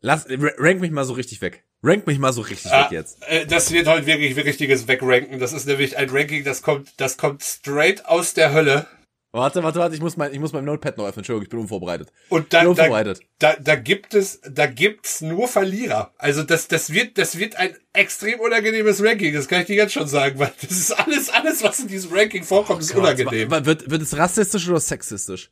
[0.00, 1.64] Lass, ra- rank mich mal so richtig weg.
[1.82, 3.18] Rank mich mal so richtig Ah, weg jetzt.
[3.28, 5.38] äh, das wird heute wirklich richtiges Wegranken.
[5.38, 8.86] Das ist nämlich ein Ranking, das kommt, das kommt straight aus der Hölle.
[9.32, 11.20] Warte, warte, warte, ich muss mein, ich muss mein Notepad noch öffnen.
[11.20, 12.08] Entschuldigung, ich bin unvorbereitet.
[12.30, 13.20] Und da, Bin da, unvorbereitet.
[13.38, 16.12] da, da gibt es, da gibt's nur Verlierer.
[16.18, 19.32] Also das, das wird, das wird ein extrem unangenehmes Ranking.
[19.32, 22.12] Das kann ich dir jetzt schon sagen, weil das ist alles, alles, was in diesem
[22.12, 23.50] Ranking vorkommt, ist unangenehm.
[23.52, 25.50] Wa- wa- Wird, wird es rassistisch oder sexistisch?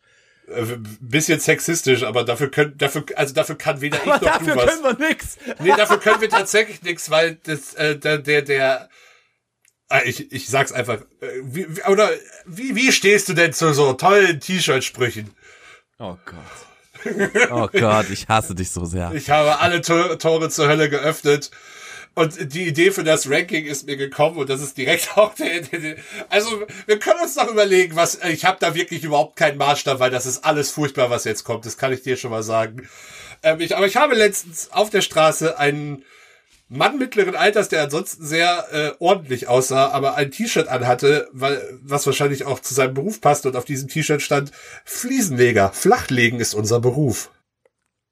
[0.48, 4.54] Äh, bisschen sexistisch, aber dafür können, dafür, also dafür kann weder ich Aber noch dafür
[4.54, 4.66] du was.
[4.82, 5.36] können wir nix.
[5.60, 8.88] Nee, dafür können wir tatsächlich nichts, weil das, äh, der, der, der
[10.04, 11.00] ich, ich sag's einfach.
[11.20, 12.10] Äh, Wie, oder
[12.46, 15.30] wie, wie stehst du denn zu so tollen T-Shirt-Sprüchen?
[15.98, 17.50] Oh Gott.
[17.50, 19.12] Oh Gott, ich hasse dich so sehr.
[19.12, 21.50] Ich habe alle Tor Tore zur Hölle geöffnet.
[22.14, 25.60] Und die Idee für das Ranking ist mir gekommen und das ist direkt auch der,
[25.60, 25.96] der, der
[26.28, 30.10] also wir können uns noch überlegen, was ich habe da wirklich überhaupt keinen Maßstab, weil
[30.10, 31.64] das ist alles furchtbar, was jetzt kommt.
[31.64, 32.88] Das kann ich dir schon mal sagen.
[33.44, 36.04] Ähm, ich, aber ich habe letztens auf der Straße einen
[36.68, 42.04] Mann mittleren Alters, der ansonsten sehr äh, ordentlich aussah, aber ein T-Shirt anhatte, weil was
[42.06, 44.52] wahrscheinlich auch zu seinem Beruf passt und auf diesem T-Shirt stand
[44.84, 45.72] Fliesenleger.
[45.72, 47.30] Flachlegen ist unser Beruf.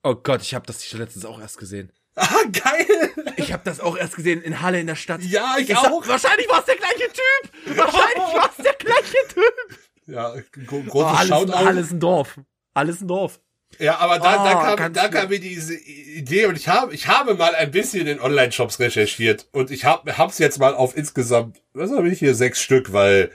[0.03, 1.93] Oh Gott, ich habe das T-Shirt letztens auch erst gesehen.
[2.15, 3.11] Ah, geil!
[3.37, 5.21] Ich habe das auch erst gesehen in Halle in der Stadt.
[5.23, 6.03] Ja, ich, Ich auch.
[6.03, 7.77] Sag, wahrscheinlich war es der gleiche Typ.
[7.77, 9.79] Wahrscheinlich war es der gleiche Typ.
[10.07, 10.35] Ja,
[10.67, 11.53] gro Oh, großes alles, Shoutout.
[11.53, 12.41] alles ein Dorf.
[12.73, 13.39] Alles ein Dorf.
[13.79, 17.09] Ja, aber da, Oh, da, kam, da kam mir diese Idee und ich habe, ich
[17.09, 21.61] habe mal ein bisschen in Online-Shops recherchiert und ich habe hab's jetzt mal auf insgesamt,
[21.75, 23.31] was habe ich hier, sechs Stück, weil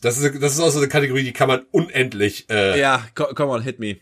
[0.00, 2.50] das ist, das ist auch so eine Kategorie, die kann man unendlich.
[2.50, 3.96] Äh, Ja, co- come on, hit me.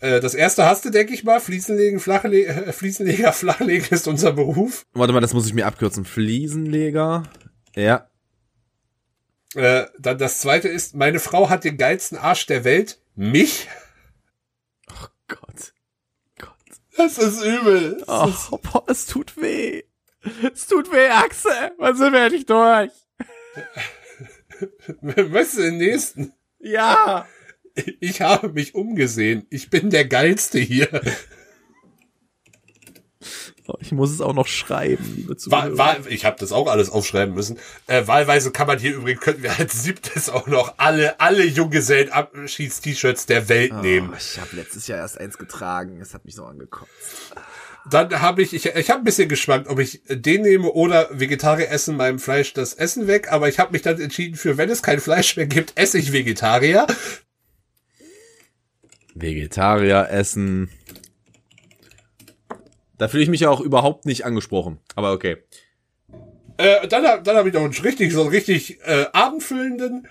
[0.00, 4.32] äh, das erste hast du, denke ich mal, Fliesenlegen, Flachle äh, Fliesenleger, Flachlegen ist unser
[4.32, 4.86] Beruf.
[4.92, 6.04] Warte mal, das muss ich mir abkürzen.
[6.04, 7.22] Fliesenleger.
[7.74, 8.08] Ja.
[9.54, 12.98] Äh, dann das zweite ist, meine Frau hat den geilsten Arsch der Welt.
[13.14, 13.68] Mich?
[15.28, 15.72] Gott.
[16.38, 16.54] Gott.
[16.96, 18.02] Das ist übel.
[18.06, 19.82] Das ist- Oh, boah, es tut weh.
[20.52, 21.72] Es tut weh, Axel.
[21.78, 22.90] Wann sind wir endlich durch?
[25.02, 26.32] Möchtest du den nächsten?
[26.58, 27.26] Ja.
[28.00, 29.46] Ich habe mich umgesehen.
[29.50, 30.88] Ich bin der Geilste hier.
[33.80, 35.76] Ich muss es auch noch schreiben, liebe Zuhörer.
[35.76, 37.58] war, ich habe das auch alles aufschreiben müssen.
[37.86, 43.26] Äh, wahlweise kann man hier übrigens, könnten wir als siebtes auch noch alle, alle Junggesellenabschieds-T-Shirts
[43.26, 44.10] der Welt nehmen.
[44.12, 46.00] Oh, ich habe letztes Jahr erst eins getragen.
[46.00, 46.90] Es hat mich so angekotzt.
[47.88, 51.70] Dann habe ich, ich, ich habe ein bisschen geschwankt, ob ich den nehme oder Vegetarier
[51.70, 53.30] essen meinem Fleisch das Essen weg.
[53.30, 56.12] Aber ich habe mich dann entschieden für, wenn es kein Fleisch mehr gibt, esse ich
[56.12, 56.86] Vegetarier.
[59.14, 60.68] Vegetarier essen.
[62.98, 64.78] Da fühle ich mich ja auch überhaupt nicht angesprochen.
[64.94, 65.38] Aber okay.
[66.58, 70.08] Äh, dann dann habe ich noch einen richtig, so einen richtig äh, abendfüllenden.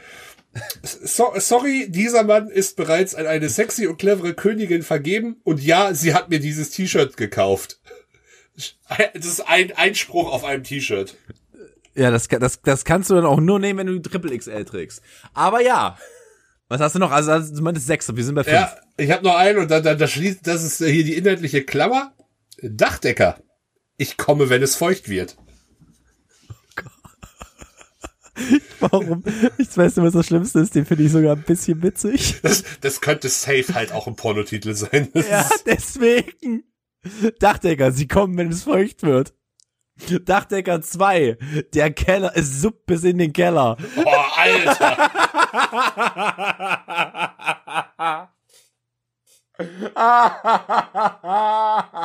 [0.84, 5.94] So, sorry, dieser Mann ist bereits an eine sexy und clevere Königin vergeben und ja,
[5.94, 7.80] sie hat mir dieses T-Shirt gekauft.
[9.14, 11.18] Das ist ein Einspruch auf einem T-Shirt.
[11.96, 15.02] Ja, das, das, das kannst du dann auch nur nehmen, wenn du Triple XL trägst.
[15.34, 15.98] Aber ja.
[16.68, 17.12] Was hast du noch?
[17.12, 18.56] Also, also du meintest sechs, wir sind bei fünf.
[18.56, 21.64] Ja, ich habe noch einen und dann, dann das schließt, das ist hier die inhaltliche
[21.64, 22.14] Klammer.
[22.70, 23.39] Dachdecker.
[23.97, 25.38] Ich komme, wenn es feucht wird.
[28.82, 29.24] Warum?
[29.57, 30.76] Ich weiß nicht, was das Schlimmste ist.
[30.76, 32.41] Den finde ich sogar ein bisschen witzig.
[32.41, 35.09] Das, das könnte safe halt auch ein Pornotitel sein.
[35.13, 36.63] Das Ja, ist- deswegen.
[37.39, 39.34] Dachdecker, sie kommen, wenn es feucht wird.
[40.26, 41.38] Dachdecker 2,
[41.74, 43.78] der Keller, es suppt bis in den Keller.
[43.95, 45.11] Oh, Alter.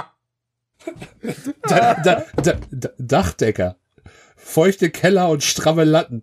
[1.68, 3.76] Da, da, da, da, Dachdecker.
[4.36, 6.22] Feuchte Keller und stramme Latten.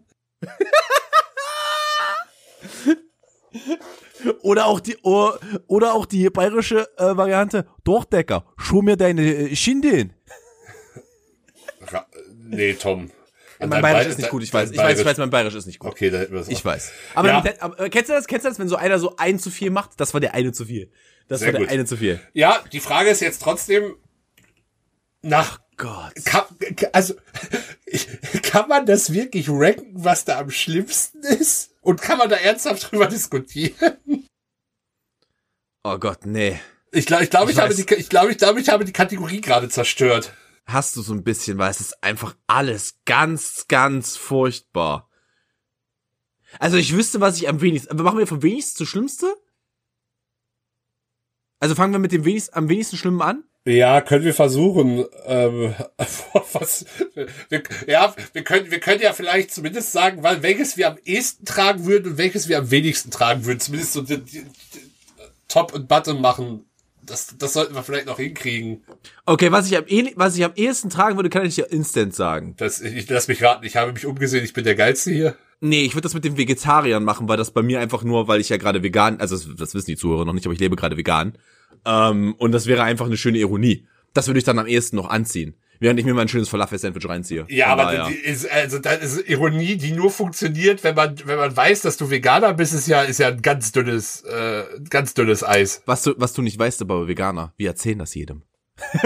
[4.41, 10.13] Oder auch die, oder auch die bayerische äh, Variante, Dorfdecker, schau mir deine äh, Schindeln.
[12.49, 13.11] Nee, Tom.
[13.59, 15.55] Mein Bayerisch Bay- ist nicht gut, ich weiß, ich weiß, ich Bayerisch- weiß, mein Bayerisch
[15.55, 15.91] ist nicht gut.
[15.91, 16.91] Okay, da hätten wir es Ich weiß.
[17.15, 17.43] Aber, Ja.
[17.43, 18.27] wenn- aber kennst du das?
[18.27, 19.91] Kennst du das, wenn so einer so ein zu viel macht?
[19.99, 20.91] Das war der eine zu viel.
[21.27, 21.69] Das Sehr war der gut.
[21.69, 22.19] eine zu viel.
[22.33, 23.95] Ja, die Frage ist jetzt trotzdem,
[25.21, 26.13] nach, Gott.
[26.25, 26.45] kann,
[26.93, 27.15] also,
[28.43, 31.71] kann man das wirklich ranken, was da am schlimmsten ist?
[31.81, 33.97] Und kann man da ernsthaft drüber diskutieren?
[35.83, 36.59] Oh Gott, nee.
[36.91, 37.85] Ich glaube, ich, glaube, ich, Ich habe weiß.
[37.85, 40.33] die, ich glaube, ich glaube, ich habe die Kategorie gerade zerstört.
[40.65, 45.09] Hast du so ein bisschen, weil es ist einfach alles ganz, ganz furchtbar.
[46.59, 49.33] Also ich wüsste, was ich am wenigsten, aber machen wir vom wenigsten zu schlimmste?
[51.59, 53.43] Also fangen wir mit dem wenigsten, am wenigsten schlimmen an?
[53.67, 55.03] Ja, können wir versuchen.
[55.25, 55.75] Ähm,
[56.53, 56.85] was,
[57.49, 61.43] wir, ja, wir können, wir können ja vielleicht zumindest sagen, weil welches wir am ehesten
[61.43, 63.59] tragen würden und welches wir am wenigsten tragen würden.
[63.59, 64.79] Zumindest so die, die, die
[65.49, 66.63] Top und Bottom machen.
[67.03, 68.83] Das, das sollten wir vielleicht noch hinkriegen.
[69.25, 72.15] Okay, was ich am, eh, was ich am ehesten tragen würde, kann ich ja instant
[72.15, 72.53] sagen.
[72.57, 75.35] Das, ich lass mich raten, ich habe mich umgesehen, ich bin der Geilste hier.
[75.59, 78.39] Nee, ich würde das mit den Vegetariern machen, weil das bei mir einfach nur, weil
[78.39, 80.77] ich ja gerade vegan, also das, das wissen die Zuhörer noch nicht, aber ich lebe
[80.77, 81.33] gerade vegan.
[81.87, 83.87] Ähm, und das wäre einfach eine schöne Ironie.
[84.13, 85.55] Das würde ich dann am ehesten noch anziehen.
[85.79, 87.45] Während ich mir mal ein schönes Falafel-Sandwich reinziehe.
[87.49, 88.07] Ja, Von aber daher.
[88.07, 91.97] die ist, also das ist Ironie, die nur funktioniert, wenn man, wenn man weiß, dass
[91.97, 95.83] du Veganer bist, ist ja, ist ja ein ganz dünnes, äh, ganz dünnes Eis.
[95.85, 98.41] was du, was du nicht weißt aber Veganer, wir erzählen das jedem.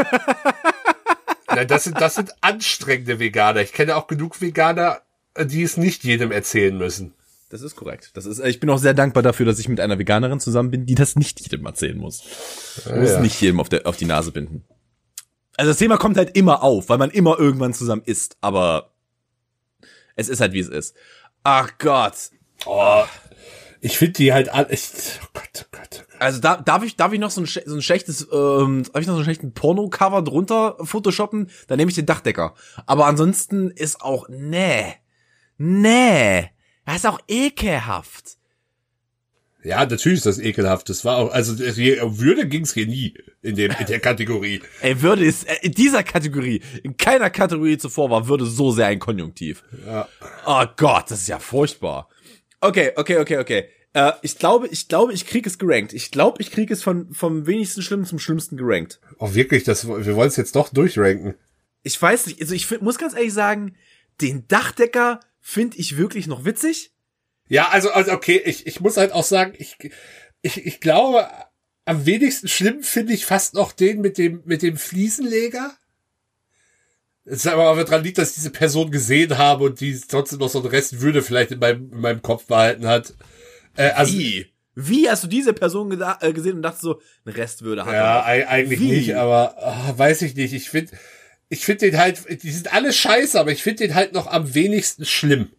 [1.53, 3.61] Nein, das sind, das sind anstrengende Veganer.
[3.61, 5.01] Ich kenne auch genug Veganer,
[5.37, 7.13] die es nicht jedem erzählen müssen.
[7.51, 8.11] Das ist korrekt.
[8.13, 10.85] Das ist, ich bin auch sehr dankbar dafür, dass ich mit einer Veganerin zusammen bin,
[10.85, 12.23] die das nicht jedem erzählen muss.
[12.77, 13.19] Ich muss ja.
[13.19, 14.63] nicht jedem auf, der, auf die Nase binden.
[15.57, 18.93] Also das Thema kommt halt immer auf, weil man immer irgendwann zusammen isst, aber
[20.15, 20.95] es ist halt wie es ist.
[21.43, 22.29] Ach Gott.
[22.65, 23.03] Oh,
[23.81, 24.89] ich finde die halt alle, ich,
[25.21, 26.19] oh Gott, oh Gott, oh Gott.
[26.19, 29.07] Also da, darf ich darf ich noch so ein, so ein schlechtes ähm, darf ich
[29.07, 31.49] noch so einen schlechten Porno-Cover drunter photoshoppen?
[31.67, 32.53] Dann nehme ich den Dachdecker.
[32.85, 34.95] Aber ansonsten ist auch nee,
[35.57, 36.49] nee,
[36.85, 38.37] das ist auch ekelhaft.
[39.63, 40.89] Ja, natürlich ist das ekelhaft.
[40.89, 44.61] Das war auch, also Würde ging's hier nie in dem, in der Kategorie.
[44.81, 48.87] Ey, Würde ist äh, in dieser Kategorie, in keiner Kategorie zuvor war Würde so sehr
[48.87, 49.63] ein Konjunktiv.
[49.85, 50.07] Ja.
[50.45, 52.09] Oh Gott, das ist ja furchtbar.
[52.59, 53.65] Okay, okay, okay, okay.
[53.93, 55.93] Äh, ich glaube, ich glaube, ich krieg es gerankt.
[55.93, 58.99] Ich glaube, ich krieg es von vom wenigsten Schlimmen zum Schlimmsten gerankt.
[59.19, 61.35] Oh, wirklich, das, wir wollen es jetzt doch durchranken.
[61.83, 63.75] Ich weiß nicht, also ich find, muss ganz ehrlich sagen,
[64.21, 66.93] den Dachdecker finde ich wirklich noch witzig.
[67.49, 69.77] Ja, also, also okay, ich, ich muss halt auch sagen, ich,
[70.41, 71.27] ich, ich glaube,
[71.83, 75.75] am wenigsten schlimm finde ich fast noch den mit dem, mit dem Fliesenleger.
[77.25, 80.49] Es aber aber dran liegt, dass ich diese Person gesehen habe und die trotzdem noch
[80.49, 83.13] so einen Rest Würde vielleicht in meinem, in meinem Kopf behalten hat.
[83.75, 84.47] Äh, also, Wie?
[84.73, 88.25] Wie hast du diese Person äh, gesehen und dachtest so, eine Restwürde hat ja, er?
[88.25, 88.91] ei- eigentlich Wie?
[88.91, 90.53] nicht, aber ah, weiß ich nicht.
[90.53, 90.93] Ich finde,
[91.51, 94.53] ich finde den halt, die sind alle scheiße, aber ich finde den halt noch am
[94.53, 95.49] wenigsten schlimm.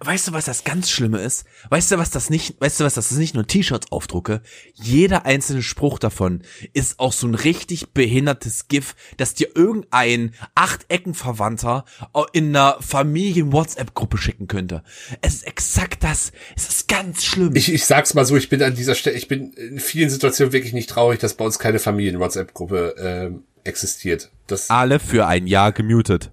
[0.00, 1.46] Weißt du, was das ganz Schlimme ist?
[1.70, 4.42] Weißt du, was das nicht, weißt du, was das ist nicht nur T-Shirts aufdrucke?
[4.74, 6.42] Jeder einzelne Spruch davon
[6.74, 11.86] ist auch so ein richtig behindertes GIF, das dir irgendein Achteckenverwandter
[12.34, 14.82] in einer Familien-WhatsApp-Gruppe schicken könnte.
[15.22, 16.32] Es ist exakt das.
[16.56, 17.56] Es ist ganz schlimm.
[17.56, 20.52] Ich, ich sag's mal so, ich bin an dieser Stelle, ich bin in vielen Situationen
[20.52, 24.30] wirklich nicht traurig, dass bei uns keine Familien-WhatsApp-Gruppe ähm, existiert.
[24.46, 26.32] Das, Alle für ein Jahr gemutet.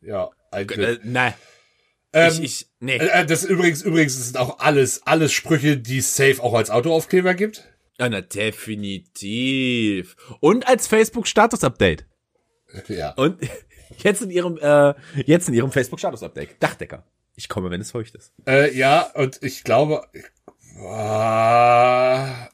[0.00, 0.78] ja, eigentlich.
[0.78, 1.34] Äh, nein.
[2.12, 2.96] ähm, ich, ich, nee.
[2.96, 7.34] äh, das übrigens, übrigens sind auch alles, alles Sprüche, die es safe auch als Autoaufkleber
[7.34, 7.64] gibt.
[7.98, 10.16] Ja, na, definitiv.
[10.40, 12.06] Und als Facebook-Status-Update.
[12.88, 13.12] Ja.
[13.12, 13.38] Und
[13.98, 14.94] jetzt in ihrem, äh,
[15.24, 16.62] jetzt in ihrem Facebook-Status-Update.
[16.62, 17.04] Dachdecker.
[17.34, 18.32] Ich komme, wenn es feucht ist.
[18.46, 20.06] Äh, ja, und ich glaube,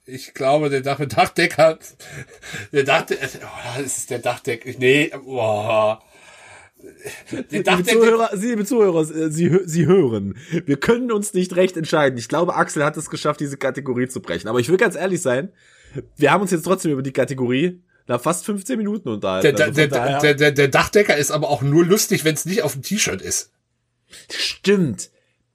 [0.06, 1.78] ich glaube, der Dach Dachdecker,
[2.72, 6.02] der Dachdecker, oh, das ist der Dachdecker, nee, boah.
[7.30, 10.36] Der Liebe Dachdecker, Zuhörer, Sie, liebe Zuhörer, äh, Sie, Sie hören.
[10.66, 12.18] Wir können uns nicht recht entscheiden.
[12.18, 14.48] Ich glaube, Axel hat es geschafft, diese Kategorie zu brechen.
[14.48, 15.52] Aber ich will ganz ehrlich sein.
[16.16, 19.56] Wir haben uns jetzt trotzdem über die Kategorie nach fast 15 Minuten unterhalten.
[19.56, 22.62] der, Also der, der, der, der Dachdecker ist aber auch nur lustig, wenn es nicht
[22.62, 23.52] auf dem T-Shirt ist.
[24.30, 25.10] Stimmt.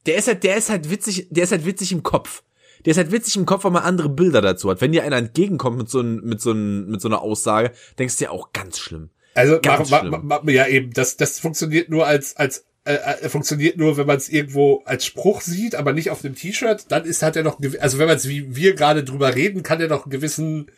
[0.06, 2.44] Der ist halt, der ist halt witzig, der ist halt witzig im Kopf.
[2.88, 4.80] Der ist halt witzig im Kopf, weil man andere Bilder dazu hat.
[4.80, 8.16] Wenn dir einer entgegenkommt mit so, ein, mit so, ein, mit so einer Aussage, denkst
[8.16, 9.10] du dir auch ganz schlimm.
[9.36, 10.22] Also Ganz mach, schlimm.
[10.24, 14.08] mach, mach, ja eben, das, das funktioniert nur als als äh, äh, funktioniert nur, wenn
[14.08, 16.86] man es irgendwo als Spruch sieht, aber nicht auf dem T-Shirt.
[16.88, 19.82] Dann ist hat er noch, also wenn man es wie wir gerade drüber reden, kann
[19.82, 20.72] er noch einen gewissen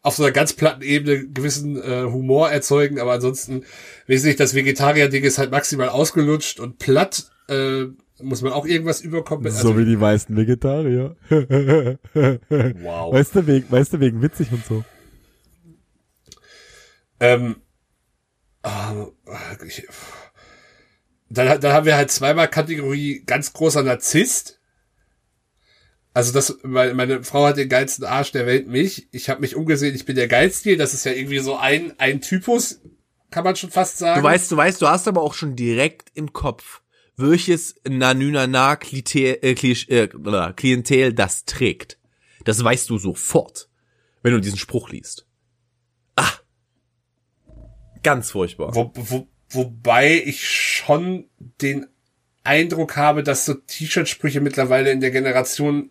[0.00, 3.66] auf so einer ganz platten Ebene gewissen äh, Humor erzeugen, aber ansonsten
[4.06, 7.30] wesentlich das Vegetarier-Ding ist halt maximal ausgelutscht und platt.
[7.48, 7.88] Äh,
[8.20, 9.46] muss man auch irgendwas überkommen.
[9.46, 11.16] Also, so wie die meisten Vegetarier.
[11.28, 13.12] wow.
[13.12, 14.84] Weißt du, wegen, weißt du, wegen witzig und so.
[17.20, 17.56] Ähm,
[18.62, 18.94] ah,
[19.66, 19.86] ich,
[21.30, 24.60] dann, dann haben wir halt zweimal Kategorie ganz großer Narzisst.
[26.14, 29.08] Also das, meine, meine Frau hat den geilsten Arsch der Welt, mich.
[29.12, 30.76] Ich habe mich umgesehen, ich bin der geilste.
[30.76, 32.80] Das ist ja irgendwie so ein, ein Typus,
[33.30, 34.20] kann man schon fast sagen.
[34.20, 36.80] Du weißt, du weißt, du hast aber auch schon direkt im Kopf,
[37.18, 41.98] welches Nanynana Klientel, äh, äh, Klientel das trägt.
[42.44, 43.68] Das weißt du sofort,
[44.22, 45.26] wenn du diesen Spruch liest.
[46.16, 46.32] Ah.
[48.02, 48.74] Ganz furchtbar.
[48.74, 51.28] Wo, wo, wobei ich schon
[51.60, 51.86] den
[52.44, 55.90] Eindruck habe, dass so T-Shirt-Sprüche mittlerweile in der Generation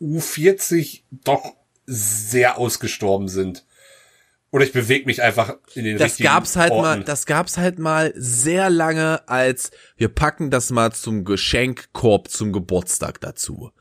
[0.00, 1.54] U40 doch
[1.86, 3.64] sehr ausgestorben sind.
[4.52, 6.82] Oder ich bewege mich einfach in den Das richtigen gab's halt Orten.
[6.82, 12.52] mal, das gab's halt mal sehr lange als wir packen das mal zum Geschenkkorb zum
[12.52, 13.72] Geburtstag dazu.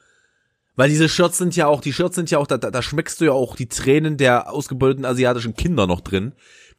[0.77, 3.25] Weil diese Shirts sind ja auch, die Shirts sind ja auch, da, da, schmeckst du
[3.25, 6.31] ja auch die Tränen der ausgebildeten asiatischen Kinder noch drin.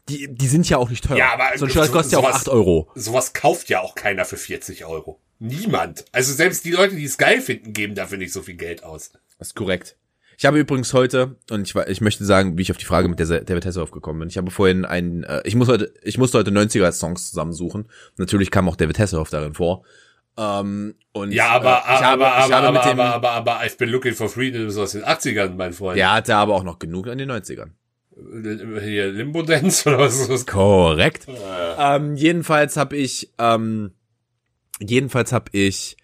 [0.08, 1.18] Die, die sind ja auch nicht teuer.
[1.18, 2.90] Ja, aber so ein Shirt so- kostet ja auch 8 Euro.
[2.94, 5.20] Sowas kauft ja auch keiner für 40 Euro.
[5.38, 6.06] Niemand.
[6.12, 9.10] Also selbst die Leute, die es geil finden, geben dafür nicht so viel Geld aus.
[9.38, 9.96] Das ist korrekt.
[10.42, 13.20] Ich habe übrigens heute, und ich, ich möchte sagen, wie ich auf die Frage mit
[13.20, 14.28] der David Hasselhoff gekommen bin.
[14.28, 17.88] Ich habe vorhin einen, äh, ich muss heute, ich musste heute 90er Songs zusammensuchen.
[18.16, 19.84] Natürlich kam auch David Hasselhoff darin vor.
[20.36, 23.14] Ähm, und Ja, aber, äh, ich habe, aber, ich habe aber, mit aber, dem, aber,
[23.14, 25.96] aber, aber, I've been looking for freedom ist aus den 80ern, mein Freund.
[25.96, 27.70] der hatte aber auch noch genug in den 90ern.
[28.82, 30.44] Hier Limbo Dance oder was ist das?
[30.44, 31.28] Korrekt.
[31.78, 33.92] Ähm, jedenfalls habe ich, ähm,
[34.80, 35.96] jedenfalls habe ich,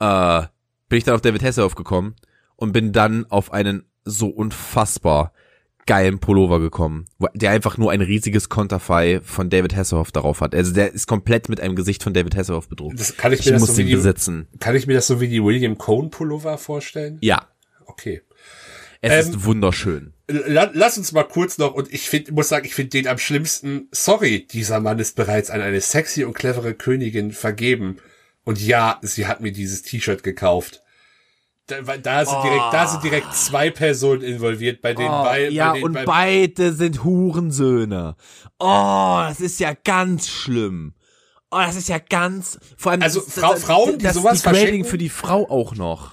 [0.00, 0.42] äh,
[0.90, 2.14] bin ich dann auf David Hasselhoff gekommen
[2.60, 5.32] und bin dann auf einen so unfassbar
[5.86, 10.54] geilen Pullover gekommen, der einfach nur ein riesiges Konterfei von David Hasselhoff darauf hat.
[10.54, 13.00] Also der ist komplett mit einem Gesicht von David Hasselhoff bedruckt.
[13.00, 14.46] Das kann ich Ich mir das muss so wie die, besitzen.
[14.60, 17.18] kann ich mir das so wie die William Cohn Pullover vorstellen?
[17.22, 17.48] Ja,
[17.86, 18.22] Okay.
[19.00, 20.12] es Ähm, ist wunderschön.
[20.28, 23.18] La, lass uns mal kurz noch, und ich find, muss sagen, ich finde den am
[23.18, 23.88] schlimmsten.
[23.90, 27.96] Sorry, dieser Mann ist bereits an eine sexy und clevere Königin vergeben.
[28.44, 30.79] Und ja, sie hat mir dieses T-Shirt gekauft.
[31.70, 35.52] Da, weil da sind direkt, da sind direkt zwei Personen involviert, bei denen, bei, Oh,
[35.52, 38.16] ja, bei denen, und bei, beide sind Hurensöhne.
[38.58, 40.94] Oh, das ist ja ganz schlimm.
[41.50, 44.42] Oh, das ist ja ganz, vor allem, Also das- Frau- das- Frauen, die das sowas
[44.42, 46.12] Degrading verschenken- für die Frau auch noch.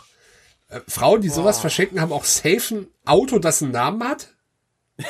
[0.70, 4.36] äh, Frauen, die sowas verschenken, haben auch safe ein Auto, das einen Namen hat.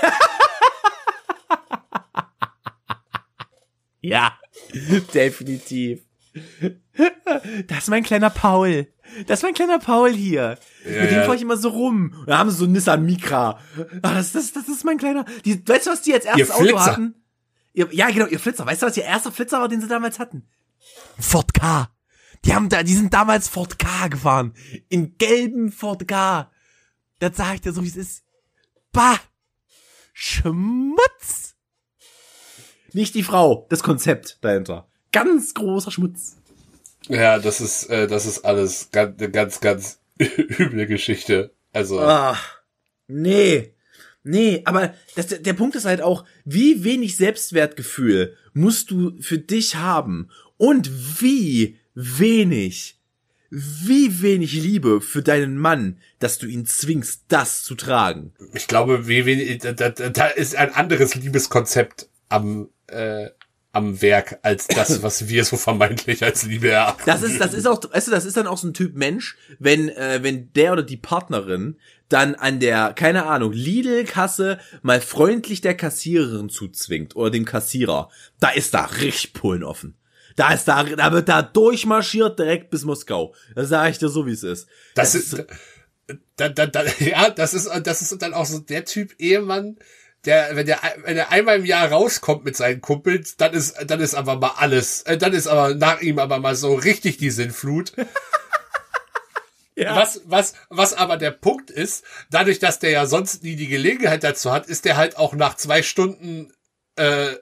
[4.01, 4.37] Ja,
[5.13, 6.01] definitiv.
[7.67, 8.87] Das ist mein kleiner Paul.
[9.25, 10.57] Das ist mein kleiner Paul hier.
[10.83, 11.23] Mit dem ja.
[11.23, 12.13] fahre ich immer so rum.
[12.19, 13.59] Und da haben sie so einen Nissan Micra.
[14.01, 15.25] Ah, das, das, das ist mein kleiner.
[15.45, 16.85] Die, weißt du, was die als erstes Ihr Auto Flitzer.
[16.85, 17.15] hatten?
[17.73, 18.65] Ihr, ja, genau, ihr Flitzer.
[18.65, 20.47] Weißt du, was ihr erster Flitzer war, den sie damals hatten?
[21.19, 21.89] Ford K.
[22.45, 24.53] Die haben da, die sind damals Ford K gefahren.
[24.89, 26.51] In gelben Ford K.
[27.19, 28.23] Das sag ich dir so, wie es ist.
[28.91, 29.19] Bah!
[30.13, 31.55] Schmutz!
[32.93, 34.87] Nicht die Frau, das Konzept dahinter.
[35.11, 36.37] Ganz großer Schmutz.
[37.09, 41.51] Ja, das ist, äh, das ist alles ganz, eine ganz, ganz üble Geschichte.
[41.73, 42.59] Also, Ach,
[43.07, 43.73] nee.
[44.23, 49.75] Nee, aber das, der Punkt ist halt auch, wie wenig Selbstwertgefühl musst du für dich
[49.75, 52.99] haben und wie wenig,
[53.49, 58.33] wie wenig Liebe für deinen Mann, dass du ihn zwingst, das zu tragen.
[58.53, 63.29] ich glaube, wie wenig, da, da, da ist ein anderes Liebeskonzept am, äh,
[63.71, 67.03] am Werk als das, was wir so vermeintlich als Liebe erachten.
[67.05, 69.37] Das ist, das ist auch, weißt du, das ist dann auch so ein Typ Mensch,
[69.59, 71.77] wenn, äh, wenn der oder die Partnerin
[72.09, 78.09] dann an der, keine Ahnung, Lidl-Kasse mal freundlich der Kassiererin zuzwingt oder dem Kassierer.
[78.39, 79.95] Da ist da richtig Pullen offen.
[80.37, 83.33] Da ist da, da wird da durchmarschiert direkt bis Moskau.
[83.55, 84.67] Das sage ich dir so, wie es ist.
[84.93, 85.43] Das ist,
[86.35, 89.77] da, da, da, ja, das ist, das ist dann auch so der Typ Ehemann,
[90.25, 93.99] der, wenn der, wenn er einmal im Jahr rauskommt mit seinen Kumpels, dann ist, dann
[93.99, 97.31] ist aber mal alles, äh, dann ist aber nach ihm aber mal so richtig die
[97.31, 97.93] Sinnflut.
[99.79, 99.95] Ja.
[99.95, 104.23] Was, was, was aber der Punkt ist, dadurch, dass der ja sonst nie die Gelegenheit
[104.23, 106.51] dazu hat, ist der halt auch nach zwei Stunden
[106.95, 107.35] äh,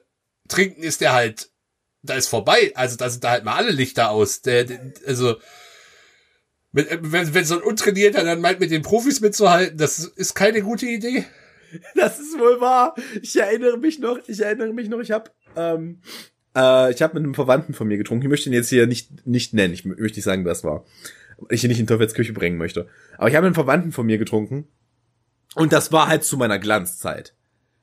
[0.46, 1.50] trinken ist der halt,
[2.02, 2.72] da ist vorbei.
[2.74, 4.42] Also da sind da halt mal alle Lichter aus.
[4.42, 5.36] Der, der also
[6.72, 10.86] wenn, wenn so ein Untrainierter dann meint, mit den Profis mitzuhalten, das ist keine gute
[10.86, 11.24] Idee.
[11.94, 12.94] Das ist wohl wahr.
[13.22, 16.00] Ich erinnere mich noch, ich erinnere mich noch, ich habe ähm,
[16.54, 18.24] äh, ich habe mit einem Verwandten von mir getrunken.
[18.24, 19.74] Ich möchte ihn jetzt hier nicht nicht nennen.
[19.74, 20.84] Ich möchte nicht sagen, wer es war.
[21.50, 22.88] Ich ihn nicht in Teufelsküche bringen möchte.
[23.18, 24.68] Aber ich habe mit einem Verwandten von mir getrunken
[25.54, 27.34] und das war halt zu meiner Glanzzeit.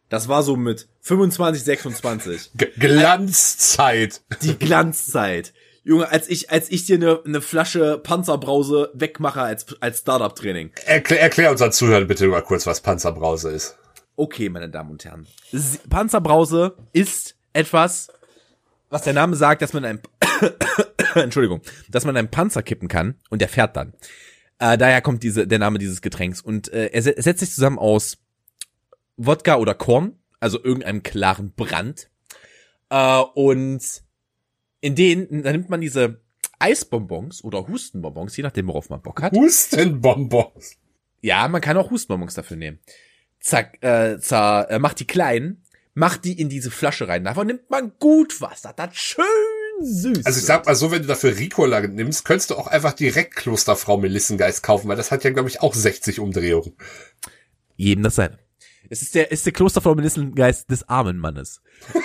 [0.10, 2.52] Das war so mit 25, 26.
[2.54, 4.22] G Glanzzeit.
[4.44, 5.54] Die Glanzzeit.
[5.84, 10.72] Junge, als ich, als ich dir eine, eine Flasche Panzerbrause wegmache als, als Startup-Training.
[10.86, 13.78] Erklär, erklär unseren Zuhörern bitte mal kurz, was Panzerbrause ist.
[14.16, 15.28] Okay, meine Damen und Herren.
[15.52, 18.08] Sie- Panzerbrause ist etwas,
[18.90, 20.00] was der Name sagt, dass man ein,
[21.16, 23.94] Entschuldigung, dass man einen Panzer kippen kann und der fährt dann.
[24.60, 27.80] Äh, daher kommt diese, der Name dieses Getränks und äh, er se- setzt sich zusammen
[27.80, 28.18] aus
[29.18, 32.10] Wodka oder Korn, also irgendeinem klaren Brand.
[32.90, 34.03] Äh, und
[34.84, 36.20] in denen, da nimmt man diese
[36.60, 39.34] Eisbonbons oder Hustenbonbons, je nachdem, worauf man Bock hat.
[39.34, 40.76] Hustenbonbons.
[41.22, 42.80] Ja, man kann auch Hustenbonbons dafür nehmen.
[43.40, 45.64] Zack, äh, zer, äh, macht die kleinen,
[45.94, 47.24] macht die in diese Flasche rein.
[47.24, 48.62] Davon nimmt man gut was.
[48.62, 49.24] Das hat schön
[49.80, 50.26] süß.
[50.26, 53.38] Also ich sag mal so, wenn du dafür Ricola nimmst, könntest du auch einfach direkt
[53.38, 56.76] Klosterfrau Melissengeist kaufen, weil das hat ja, glaube ich, auch 60 Umdrehungen.
[57.78, 58.38] jedem das seine.
[58.90, 61.62] Es ist der, ist der Klosterfrau Melissengeist des armen Mannes.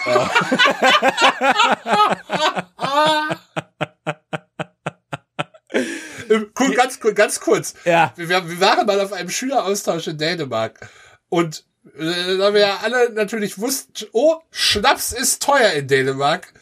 [6.59, 7.75] Cool, ganz, ganz kurz.
[7.85, 8.13] Ja.
[8.17, 10.89] Wir, wir waren mal auf einem Schüleraustausch in Dänemark
[11.29, 11.65] und
[11.97, 16.53] äh, da wir ja alle natürlich wussten, oh, Schnaps ist teuer in Dänemark,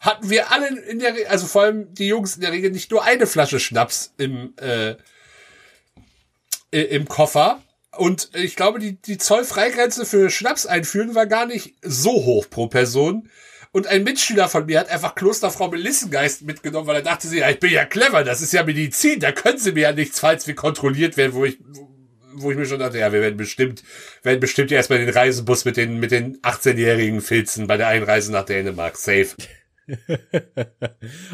[0.00, 2.90] hatten wir alle in der, Re- also vor allem die Jungs in der Regel nicht
[2.90, 4.96] nur eine Flasche Schnaps im äh,
[6.70, 7.60] im Koffer.
[7.96, 12.66] Und ich glaube, die, die Zollfreigrenze für Schnaps einführen war gar nicht so hoch pro
[12.66, 13.28] Person.
[13.70, 17.50] Und ein Mitschüler von mir hat einfach Klosterfrau Melissengeist mitgenommen, weil er dachte sich, ja,
[17.50, 20.46] ich bin ja clever, das ist ja Medizin, da können sie mir ja nichts, falls
[20.46, 21.58] wir kontrolliert werden, wo ich,
[22.34, 23.82] wo ich mir schon dachte, ja, wir werden bestimmt,
[24.22, 28.30] werden bestimmt ja erstmal den Reisebus mit den, mit den 18-jährigen filzen bei der Einreise
[28.30, 28.96] nach Dänemark.
[28.96, 29.28] Safe.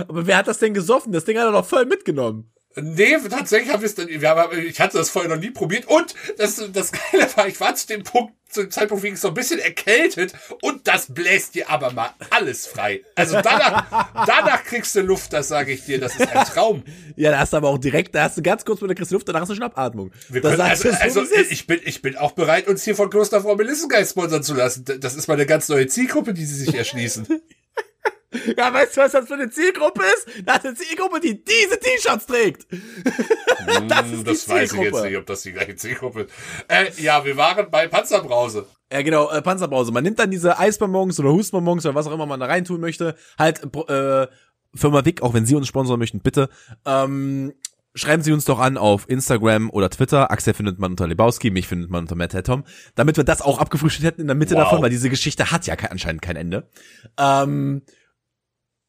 [0.08, 1.12] Aber wer hat das denn gesoffen?
[1.12, 2.52] Das Ding hat er doch voll mitgenommen.
[2.82, 5.86] Nee, tatsächlich habe ich es dann, wir haben, ich hatte das vorher noch nie probiert
[5.86, 9.20] und das, das Geile war, ich war zu dem Punkt, zu dem Zeitpunkt wie ich
[9.20, 13.02] so ein bisschen erkältet und das bläst dir aber mal alles frei.
[13.14, 16.82] Also danach, danach kriegst du Luft, das sage ich dir, das ist ein Traum.
[17.16, 19.14] Ja, da hast du aber auch direkt, da hast du ganz kurz mit der Christi
[19.14, 20.12] Luft, danach hast du Schnappatmung.
[20.28, 21.52] Wir Das können, also, so, also ist.
[21.52, 24.84] ich bin, ich bin auch bereit, uns hier von Klosterfrau Melissengeist sponsern zu lassen.
[25.00, 27.26] Das ist mal eine ganz neue Zielgruppe, die sie sich erschließen.
[28.56, 30.28] Ja, weißt du, was das für eine Zielgruppe ist?
[30.44, 32.66] Das ist eine Zielgruppe, die diese T-Shirts trägt.
[33.88, 35.06] das ist Hm, die das weiß ich jetzt Zielgruppe.
[35.08, 36.32] nicht, ob das die gleiche Zielgruppe ist.
[36.68, 38.66] Äh, ja, wir waren bei Panzerbrause.
[38.92, 39.92] Ja, genau, äh, Panzerbrause.
[39.92, 43.14] Man nimmt dann diese Eisbonbons oder Hustbonbons oder was auch immer man da reintun möchte.
[43.38, 44.26] Halt, äh,
[44.74, 46.50] Firma Wick, auch wenn Sie uns sponsoren möchten, bitte.
[46.84, 47.54] Ähm,
[47.94, 50.30] schreiben Sie uns doch an auf Instagram oder Twitter.
[50.30, 52.64] Axel findet man unter Lebowski, mich findet man unter Matt Tom.
[52.94, 54.64] Damit wir das auch abgefrühstückt hätten in der Mitte Wow.
[54.64, 56.68] davon, weil diese Geschichte hat ja anscheinend kein Ende.
[57.18, 57.82] Ähm,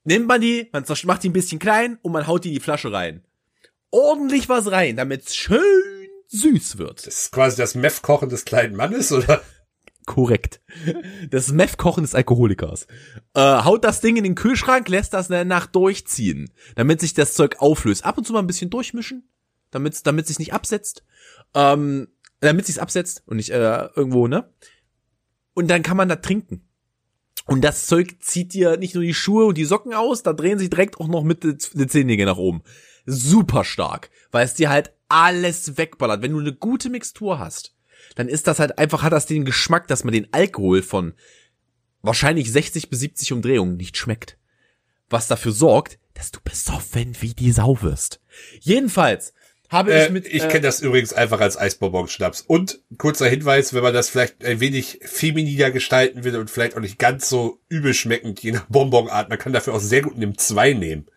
[0.04, 2.60] nimmt man die, man macht die ein bisschen klein und man haut die in die
[2.60, 3.24] Flasche rein.
[3.91, 5.60] Ordentlich was rein, damit es schön
[6.28, 7.06] süß wird.
[7.08, 9.41] Das ist quasi das Meth-Kochen des kleinen Mannes, oder?
[10.06, 10.62] Korrekt.
[11.30, 12.88] Das Meth-Kochen des Alkoholikers.
[13.34, 17.34] Äh, haut das Ding in den Kühlschrank, lässt das eine Nacht durchziehen, damit sich das
[17.34, 18.06] Zeug auflöst.
[18.06, 19.30] Ab und zu mal ein bisschen durchmischen,
[19.72, 21.04] damit damit sich nicht absetzt.
[21.54, 22.08] Ähm,
[22.39, 24.52] damit sich's absetzt und nicht äh, irgendwo, ne?
[25.54, 26.68] Und dann kann man da trinken.
[27.50, 30.60] Und das Zeug zieht dir nicht nur die Schuhe und die Socken aus, da drehen
[30.60, 32.62] sich direkt auch noch mit die Zehennägel nach oben.
[33.08, 36.22] Super stark, weil es dir halt alles wegballert.
[36.22, 37.76] Wenn du eine gute Mixtur hast,
[38.16, 41.14] dann ist das halt einfach, hat das den Geschmack, dass man den Alkohol von
[42.04, 44.38] wahrscheinlich 60 bis 70 Umdrehungen nicht schmeckt.
[45.10, 48.22] Was dafür sorgt, dass du besoffen wie die Sau wirst.
[48.60, 49.34] Jedenfalls
[49.70, 50.28] habe Äh, ich mit.
[50.28, 52.41] ich äh, kenne das übrigens einfach als Eisbonbon-Schnaps.
[52.41, 56.82] Und kurzer Hinweis, wenn man das vielleicht ein wenig femininer gestalten will und vielleicht auch
[56.82, 60.38] nicht ganz so übel schmeckend, je nach Bonbonart, man kann dafür auch sehr gut NIM
[60.38, 61.07] 2 nehmen.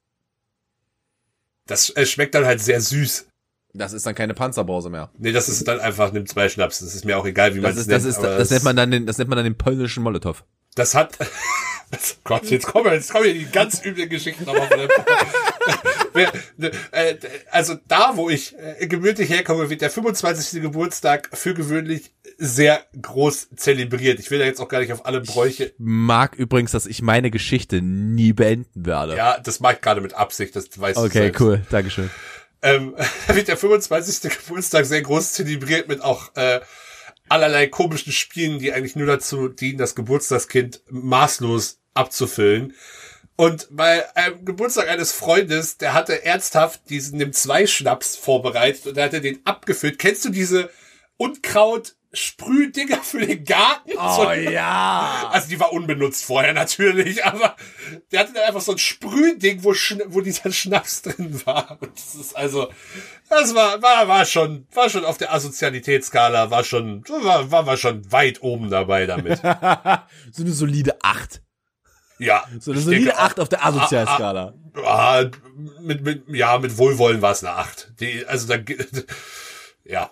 [1.67, 3.27] Das äh, schmeckt dann halt sehr süß.
[3.75, 5.11] Das ist dann keine Panzerbrause mehr.
[5.17, 6.81] Nee, das ist dann einfach NIM 2 Schnaps.
[6.81, 8.13] Das ist mir auch egal, wie man Das es ist, das nennt.
[8.13, 10.45] ist, aber das nennt man dann den, das nennt man dann den polnischen Molotow.
[10.75, 11.19] Das hat.
[11.91, 14.89] Das, Gott, jetzt kommen wir, jetzt kommen hier die ganz üblen Geschichten nochmal von der
[17.51, 20.63] Also da, wo ich äh, gemütlich herkomme, wird der 25.
[20.63, 24.19] Geburtstag für gewöhnlich sehr groß zelebriert.
[24.21, 25.73] Ich will da jetzt auch gar nicht auf alle Bräuche.
[25.79, 29.17] Mag übrigens, dass ich meine Geschichte nie beenden werde.
[29.17, 31.41] Ja, das mache ich gerade mit Absicht, das weiß ich Okay, selbst.
[31.41, 31.63] cool.
[31.71, 32.11] Dankeschön.
[32.63, 32.95] Ähm,
[33.27, 34.31] da wird der 25.
[34.31, 36.61] Geburtstag sehr groß zelebriert mit auch äh,
[37.29, 42.75] allerlei komischen Spielen, die eigentlich nur dazu dienen, das Geburtstagskind maßlos abzufüllen.
[43.43, 48.97] Und bei einem Geburtstag eines Freundes, der hatte ernsthaft diesen nimm zwei Schnaps vorbereitet und
[48.97, 49.99] er hatte den abgefüllt.
[49.99, 50.71] Kennst du diese
[51.17, 53.91] Unkraut Sprühdinger für den Garten?
[53.99, 55.29] Oh So- ja.
[55.33, 57.57] also die war unbenutzt vorher natürlich, aber
[58.13, 59.71] der hatte dann einfach so ein Sprühding, wo,
[60.07, 61.79] wo dieser Schnaps drin war.
[61.81, 62.71] Und das ist also,
[63.29, 67.77] das war, war, war schon, war schon auf der Asozialitätsskala, war schon, war, war, war
[67.77, 69.39] schon weit oben dabei damit.
[70.31, 71.42] so eine solide 8.
[72.23, 72.45] Ja.
[72.61, 74.55] So eine solide denke auch- 8 auf der Asozialskala.
[74.85, 75.25] Ah,
[75.81, 77.93] mit, mit, ja, mit Wohlwollen war es eine Acht.
[78.01, 78.59] Die, also da,
[79.85, 80.11] ja.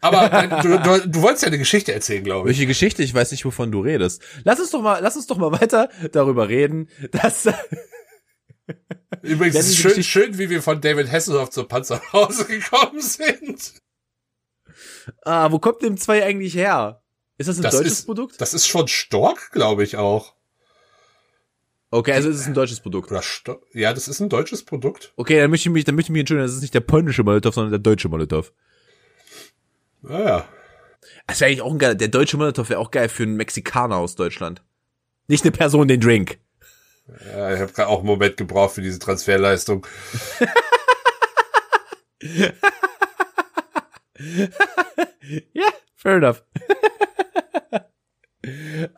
[0.00, 2.56] Aber dein- du, du, du wolltest ja eine Geschichte erzählen, glaube ich.
[2.56, 3.02] Welche Geschichte?
[3.02, 4.20] Ich weiß nicht, wovon du redest.
[4.44, 7.46] Lass uns doch mal, lass uns doch mal weiter darüber reden, dass,
[9.22, 13.00] Übrigens ist es diese schön, Geschichte- schön, wie wir von David Hasselhoff zur Panzerhause gekommen
[13.00, 13.74] sind.
[15.24, 17.02] ah, wo kommt denn 2 eigentlich her?
[17.38, 18.40] Ist das ein Das deutsches ist- Produkt?
[18.40, 20.34] Das ist von Stork, glaube ich auch.
[21.92, 23.12] Okay, also ist es ein deutsches Produkt.
[23.74, 25.12] Ja, das ist ein deutsches Produkt.
[25.16, 27.22] Okay, dann möchte ich mich, dann möchte ich mich entschuldigen, das ist nicht der polnische
[27.22, 28.50] Molotow, sondern der deutsche Molotow.
[30.00, 30.48] Naja.
[31.26, 33.96] Das wäre eigentlich auch ein geil, der deutsche Molotow wäre auch geil für einen Mexikaner
[33.96, 34.62] aus Deutschland.
[35.28, 36.38] Nicht eine Person, den Drink.
[37.26, 39.86] Ja, ich habe gerade auch einen Moment gebraucht für diese Transferleistung.
[45.52, 46.42] Ja, fair enough.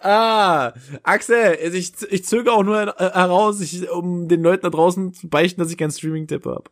[0.01, 0.73] ah,
[1.03, 5.29] Axel, ich, ich zögere auch nur äh, heraus, ich, um den Leuten da draußen zu
[5.29, 6.65] beichten, dass ich keinen Streaming-Tipp habe.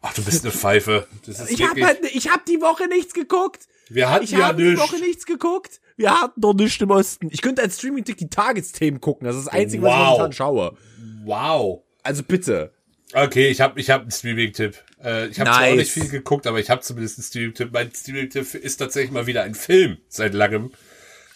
[0.00, 1.06] Ach, du bist eine Pfeife.
[1.26, 3.66] Das ist Ich habe halt, ich hab die Woche nichts geguckt.
[3.88, 4.80] wir hatten Ich ja die nichts.
[4.80, 5.80] Woche nichts geguckt.
[5.96, 7.28] Wir hatten doch nichts im Osten.
[7.30, 9.26] Ich könnte als Streaming-Tipp die Tagesthemen gucken.
[9.26, 10.06] Das ist das Einzige, was ich Wow.
[10.08, 10.76] momentan schaue.
[11.24, 11.82] Wow.
[12.02, 12.72] Also bitte.
[13.14, 14.76] Okay, ich habe ich hab einen Streaming-Tipp.
[15.04, 15.76] Äh, ich habe zwar auch Nice.
[15.76, 17.68] nicht viel geguckt, aber ich habe zumindest einen Streaming-Tipp.
[17.72, 20.72] Mein Streaming-Tipp ist tatsächlich mal wieder ein Film seit langem.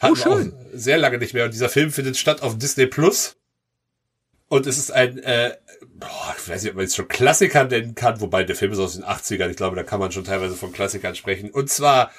[0.01, 0.53] Hatten Oh, schön.
[0.72, 1.44] sehr lange nicht mehr.
[1.44, 3.36] Und dieser Film findet statt auf Disney Plus.
[4.49, 5.57] Und es ist ein, äh,
[5.97, 8.78] boah, ich weiß nicht, ob man es schon Klassiker nennen kann, wobei der Film ist
[8.78, 9.49] aus den 80ern.
[9.51, 11.51] Ich glaube, da kann man schon teilweise von Klassikern sprechen.
[11.51, 12.12] Und zwar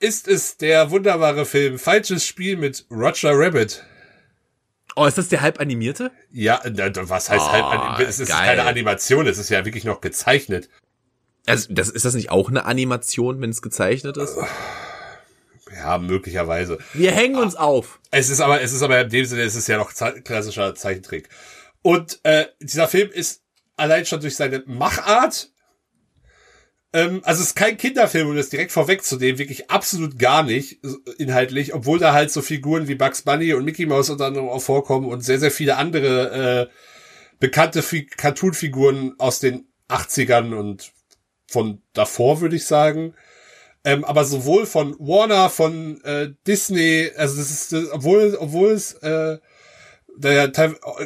[0.00, 3.84] ist es der wunderbare Film Falsches Spiel mit Roger Rabbit.
[4.96, 6.10] Oh, ist das der halb animierte?
[6.32, 8.44] Ja, was heißt Ah, halb anim- Es ist geil.
[8.56, 10.68] keine Animation, es ist ja wirklich noch gezeichnet.
[11.46, 14.36] Also, das, ist das nicht auch eine Animation, wenn es gezeichnet ist?
[15.74, 16.78] Ja, möglicherweise.
[16.92, 18.00] Wir hängen uns auf.
[18.10, 20.74] Es ist aber, es ist aber in dem Sinne, es ist ja noch ze- klassischer
[20.74, 21.28] Zeichentrick.
[21.82, 23.42] Und äh, dieser Film ist
[23.76, 25.50] allein schon durch seine Machart,
[26.92, 30.80] ähm, also es ist kein Kinderfilm, um das direkt vorwegzunehmen, wirklich absolut gar nicht
[31.18, 34.60] inhaltlich, obwohl da halt so Figuren wie Bugs Bunny und Mickey Mouse unter anderem auch
[34.62, 36.74] vorkommen und sehr, sehr viele andere äh,
[37.40, 40.92] bekannte Fi Cartoon-Figuren aus den 80ern und
[41.50, 43.14] von davor, würde ich sagen.
[43.84, 48.92] Ähm, aber sowohl von Warner, von äh, Disney, also das ist, äh, obwohl, obwohl es
[48.94, 49.38] äh,
[50.16, 50.46] da ja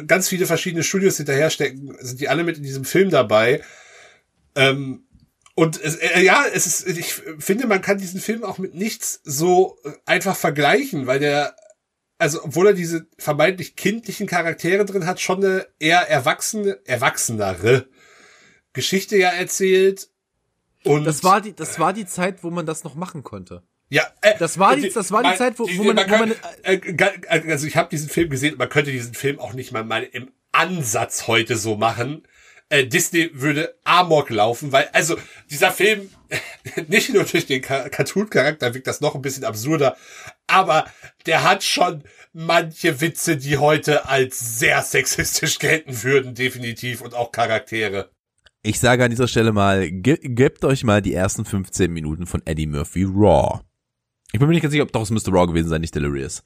[0.05, 3.61] ganz viele verschiedene Studios hinterher stecken, sind die alle mit in diesem Film dabei.
[4.55, 5.07] Ähm,
[5.55, 9.21] und es, äh, ja, es ist, ich finde, man kann diesen Film auch mit nichts
[9.23, 11.55] so äh, einfach vergleichen, weil der,
[12.19, 17.87] also obwohl er diese vermeintlich kindlichen Charaktere drin hat, schon eine eher erwachsene, erwachsenere
[18.73, 20.09] Geschichte ja erzählt.
[20.83, 23.63] Und Das war die, das war die Zeit, wo man das noch machen konnte.
[23.89, 26.35] ja, äh, Das war die- das war die Zeit, wo- wo man- wo kann, man-
[26.63, 29.83] äh, ga- also ich habe diesen Film gesehen, man könnte diesen Film auch nicht mal,
[29.83, 32.27] mal im Ansatz heute so machen.
[32.69, 35.17] Äh, Disney würde Amok laufen, weil also
[35.49, 36.09] dieser Film
[36.87, 39.95] nicht nur durch den Cartoon-Charakter wirkt das noch ein bisschen absurder,
[40.47, 40.85] aber
[41.25, 42.03] der hat schon
[42.33, 48.09] manche Witze, die heute als sehr sexistisch gelten würden, definitiv und auch Charaktere.
[48.67, 52.41] Ich sage an dieser Stelle mal, ge gebt euch mal die ersten 15 Minuten von
[52.45, 53.61] Eddie Murphy Raw.
[54.33, 56.43] Ich bin mir nicht ganz sicher, ob doch es müsste Raw gewesen sein, nicht Delirious.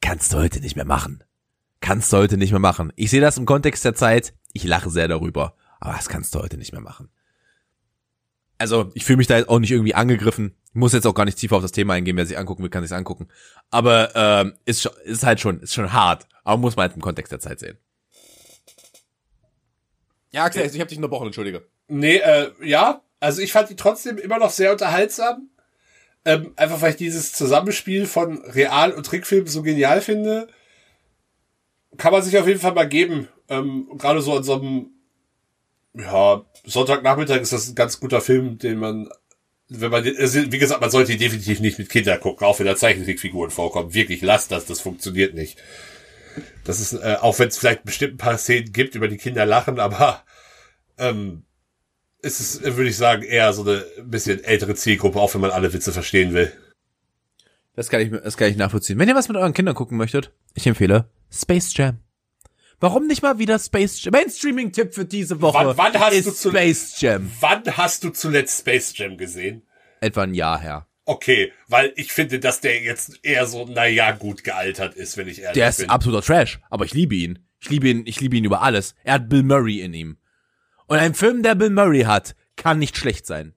[0.00, 1.22] Kannst du heute nicht mehr machen.
[1.80, 2.92] Kannst du heute nicht mehr machen.
[2.96, 4.34] Ich sehe das im Kontext der Zeit.
[4.52, 5.54] Ich lache sehr darüber.
[5.78, 7.10] Aber das kannst du heute nicht mehr machen.
[8.58, 10.56] also ich fühle mich da jetzt auch nicht irgendwie angegriffen.
[10.72, 12.16] Muss jetzt auch gar nicht tiefer auf das Thema eingehen.
[12.16, 13.28] Wer sich angucken will, kann sich angucken.
[13.70, 16.26] Aber ähm, ist, ist halt schon, ist schon hart.
[16.42, 17.78] Aber muss man halt im Kontext der Zeit sehen.
[20.32, 21.66] Ja, Axel, ich habe dich unterbrochen, entschuldige.
[21.88, 25.50] Nee, äh, ja, also ich fand die trotzdem immer noch sehr unterhaltsam.
[26.24, 30.48] Ähm, einfach weil ich dieses Zusammenspiel von Real- und Trickfilm so genial finde.
[31.98, 33.28] Kann man sich auf jeden Fall mal geben.
[33.48, 34.90] Ähm, Gerade so an so einem
[35.94, 39.10] ja, Sonntagnachmittag ist das ein ganz guter Film, den man,
[39.68, 42.66] wenn man, also wie gesagt, man sollte ihn definitiv nicht mit Kindern gucken, auch wenn
[42.66, 43.92] da Zeichentrickfiguren vorkommen.
[43.92, 45.58] Wirklich, lasst das, das funktioniert nicht.
[46.64, 49.44] Das ist, äh, auch wenn es vielleicht bestimmt ein paar Szenen gibt, über die Kinder
[49.46, 50.22] lachen, aber
[50.98, 51.44] ähm,
[52.22, 55.72] es ist, würde ich sagen, eher so eine bisschen ältere Zielgruppe, auch wenn man alle
[55.72, 56.52] Witze verstehen will.
[57.74, 58.98] Das kann ich, das kann ich nachvollziehen.
[58.98, 61.98] Wenn ihr was mit euren Kindern gucken möchtet, ich empfehle Space Jam.
[62.80, 64.12] Warum nicht mal wieder Space Jam?
[64.12, 67.30] Mein Streaming-Tipp für diese Woche Wann- wann hast ist Space Jam.
[67.40, 69.62] Wann hast du zuletzt Space Jam gesehen?
[70.00, 70.86] Etwa ein Jahr her.
[71.04, 75.40] Okay, weil ich finde, dass der jetzt eher so, naja, gut gealtert ist, wenn ich
[75.40, 75.90] ehrlich Der ist bin.
[75.90, 77.40] absoluter Trash, aber ich liebe ihn.
[77.60, 78.94] Ich liebe ihn, ich liebe ihn über alles.
[79.02, 80.16] Er hat Bill Murray in ihm.
[80.86, 83.54] Und ein Film, der Bill Murray hat, kann nicht schlecht sein.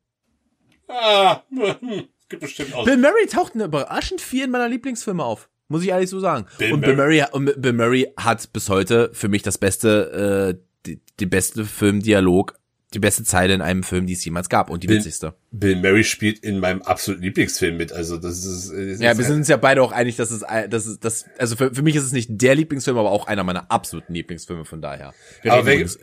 [0.88, 2.86] ah, hm, gibt bestimmt auch.
[2.86, 5.50] Bill Murray taucht überraschend viel in meiner Lieblingsfilme auf.
[5.68, 6.46] Muss ich ehrlich so sagen.
[6.58, 10.94] Bill und Bill Murray, und Bill Murray hat bis heute für mich das beste, äh,
[11.20, 12.56] die beste Filmdialog,
[12.96, 15.36] die beste Zeile in einem Film, die es jemals gab und die Bill- witzigste.
[15.52, 17.92] Bill Murray spielt in meinem absoluten Lieblingsfilm mit.
[17.94, 20.40] Also das ist, das Ja, ist wir sind uns ja beide auch einig, dass es,
[20.70, 23.44] dass es, das, also für, für mich ist es nicht der Lieblingsfilm, aber auch einer
[23.44, 25.14] meiner absoluten Lieblingsfilme von daher.
[25.42, 26.00] Wir, Aber reden, übrigens,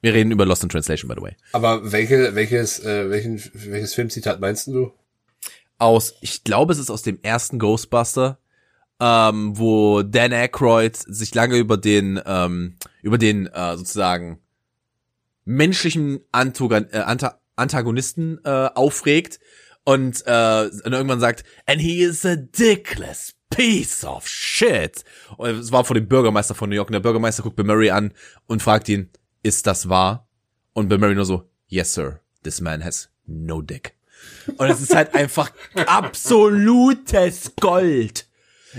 [0.00, 1.36] wir reden über Lost in Translation, by the way.
[1.52, 4.92] Aber welche, welches, äh, welchen, welches Filmzitat meinst du?
[5.78, 8.38] Aus, ich glaube, es ist aus dem ersten Ghostbuster,
[9.00, 14.40] ähm, wo Dan Aykroyd sich lange über den, ähm, über den, äh, sozusagen,
[15.50, 19.38] menschlichen Antogan äh, Anta Antagonisten äh, aufregt
[19.84, 25.04] und, äh, und irgendwann sagt, and he is a dickless piece of shit.
[25.36, 27.90] Und es war vor dem Bürgermeister von New York und der Bürgermeister guckt Bill Murray
[27.90, 28.14] an
[28.46, 29.10] und fragt ihn,
[29.42, 30.26] ist das wahr?
[30.72, 33.94] Und Bill Murray nur so, yes sir, this man has no dick.
[34.56, 35.50] Und es ist halt einfach
[35.86, 38.26] absolutes Gold.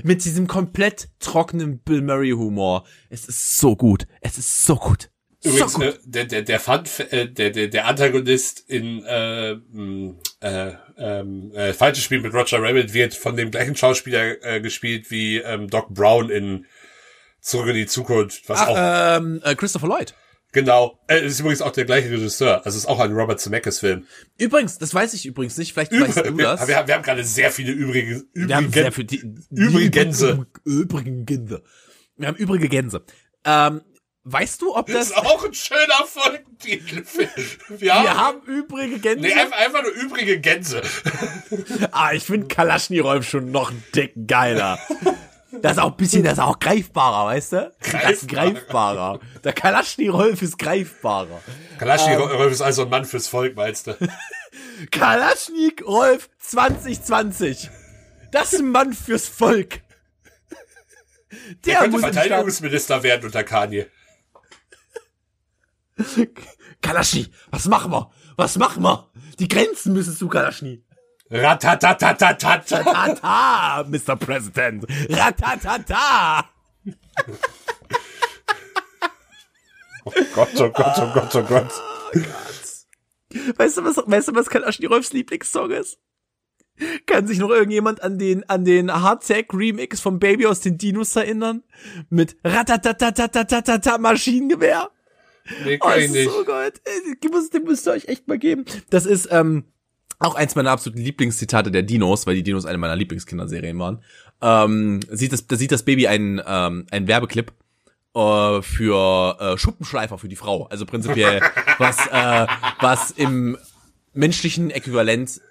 [0.03, 2.85] Mit diesem komplett trockenen Bill Murray Humor.
[3.09, 4.07] Es ist so gut.
[4.21, 5.10] Es ist so gut.
[5.43, 10.13] Übrigens, so äh, der, der, der Fun, äh, der, der, der Antagonist in äh, mh,
[10.41, 15.09] äh, ähm, äh, Falsches Spiel mit Roger Rabbit wird von dem gleichen Schauspieler äh, gespielt
[15.09, 16.65] wie ähm, Doc Brown in
[17.39, 18.47] Zurück in die Zukunft.
[18.49, 20.13] Was auch Ach, ähm, äh, Christopher Lloyd.
[20.51, 20.99] genau.
[21.07, 22.63] Äh, ist übrigens auch der gleiche Regisseur.
[22.63, 24.05] Also ist auch ein Robert Zemeckis Film.
[24.37, 25.73] Übrigens, das weiß ich übrigens nicht.
[25.73, 26.67] Vielleicht weißt du wir, das.
[26.67, 29.89] wir, haben- wir haben gerade sehr viele übrige, Wir haben übrige sehr viel, die, übrige
[29.89, 30.45] Gänse.
[30.65, 31.63] Übrige Gänse.
[32.15, 33.03] Wir haben übrige Gänse.
[33.43, 33.81] Ähm,
[34.23, 37.03] weißt du, ob Das das, ist auch ein schöner Folgentitel.
[37.69, 39.21] Wir wir haben, haben übrige Gänse?
[39.21, 40.81] nee, einfach, nur übrige Gänse.
[41.91, 44.79] Ah, ich finde Kalaschnirolf schon noch ein Dick geiler.
[45.61, 47.71] Das ist auch ein bisschen, das ist auch greifbarer, weißt du?
[47.91, 49.19] Das ist Greifbarer.
[49.19, 49.19] greifbarer.
[49.43, 51.41] Der Kalaschnirolf ist greifbarer.
[51.77, 53.97] Kalaschny Rolf ist also ein Mann fürs Volk, meinst du?
[54.91, 57.69] Kalaschnik Rolf 2020.
[58.31, 59.81] Das ist ein Mann fürs Volk.
[61.65, 63.87] Der, Der könnte Verteidigungsminister werden unter Kanye.
[66.81, 68.09] Kalaschni, was machen wir?
[68.35, 69.09] Was machen wir?
[69.39, 70.83] Die Grenzen müssen zu Kalaschni.
[71.29, 72.63] Ratatatatata,
[73.89, 74.15] Mr.
[74.17, 74.85] President.
[75.09, 76.49] Ratatata.
[80.05, 81.71] oh Gott, oh Gott, oh Gott, oh Gott.
[82.13, 82.27] Oh Gott.
[83.57, 85.99] Weißt du, was, weißt du, was Kalaschni Rolfs Lieblingssong ist?
[87.05, 91.15] Kann sich noch irgendjemand an den, an den Hardtack Remix vom Baby aus den Dinos
[91.15, 91.63] erinnern?
[92.09, 94.89] Mit Ratatatatatata Maschinengewehr?
[95.65, 96.29] Nee, Oh, kann das ich ist nicht.
[96.31, 96.81] so gut.
[97.23, 98.65] Den müsst, den müsst ihr euch echt mal geben.
[98.89, 99.65] Das ist ähm,
[100.19, 104.03] auch eins meiner absoluten Lieblingszitate der Dinos, weil die Dinos eine meiner Lieblingskinderserien waren.
[104.41, 107.51] Ähm, sieht das, da sieht das Baby einen, ähm, einen Werbeclip
[108.15, 110.65] äh, für äh, Schuppenschleifer für die Frau.
[110.67, 111.41] Also prinzipiell
[111.79, 112.47] was, äh,
[112.79, 113.57] was im
[114.13, 115.41] menschlichen Äquivalent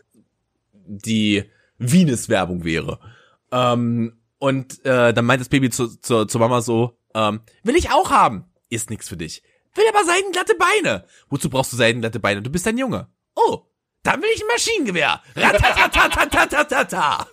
[0.72, 1.44] die
[1.78, 2.98] Venus-Werbung wäre.
[3.52, 7.90] Ähm, und äh, dann meint das Baby zu, zu, zur Mama so, ähm, will ich
[7.90, 8.44] auch haben.
[8.68, 9.42] Ist nix für dich.
[9.74, 11.04] Will aber seidenglatte Beine.
[11.28, 12.42] Wozu brauchst du seidenglatte Beine?
[12.42, 13.08] Du bist ein Junge.
[13.34, 13.62] Oh,
[14.02, 15.22] dann will ich ein Maschinengewehr.
[15.36, 17.28] Ratatatatatatatata.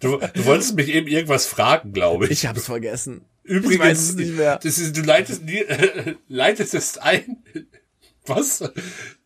[0.00, 2.32] Du, du wolltest mich eben irgendwas fragen, glaube ich.
[2.32, 3.24] Ich hab's vergessen.
[3.44, 4.58] Übrigens, ich weiß es nicht mehr.
[4.62, 5.42] Das ist, du leitest,
[6.28, 7.42] leitest es ein.
[8.26, 8.62] Was?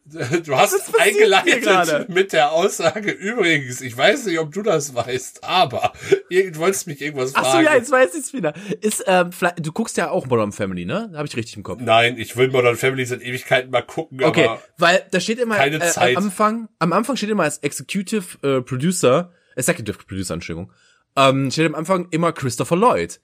[0.44, 5.44] Du hast hier eingeleitet mit der Aussage, übrigens, ich weiß nicht, ob du das weißt,
[5.44, 5.92] aber
[6.28, 7.64] ihr wolltest mich irgendwas Ach so, fragen.
[7.66, 8.52] ja, jetzt weiß ich's wieder.
[8.80, 11.12] Ist, ähm, du guckst ja auch Modern Family, ne?
[11.14, 11.80] Habe ich richtig im Kopf.
[11.80, 15.56] Nein, ich will Modern Family seit Ewigkeiten mal gucken, Okay, aber weil da steht immer
[15.56, 16.16] keine äh, Zeit.
[16.16, 20.72] am Anfang, am Anfang steht immer als Executive äh, Producer, Executive Producer, Entschuldigung,
[21.16, 23.20] ähm, steht am Anfang immer Christopher Lloyd.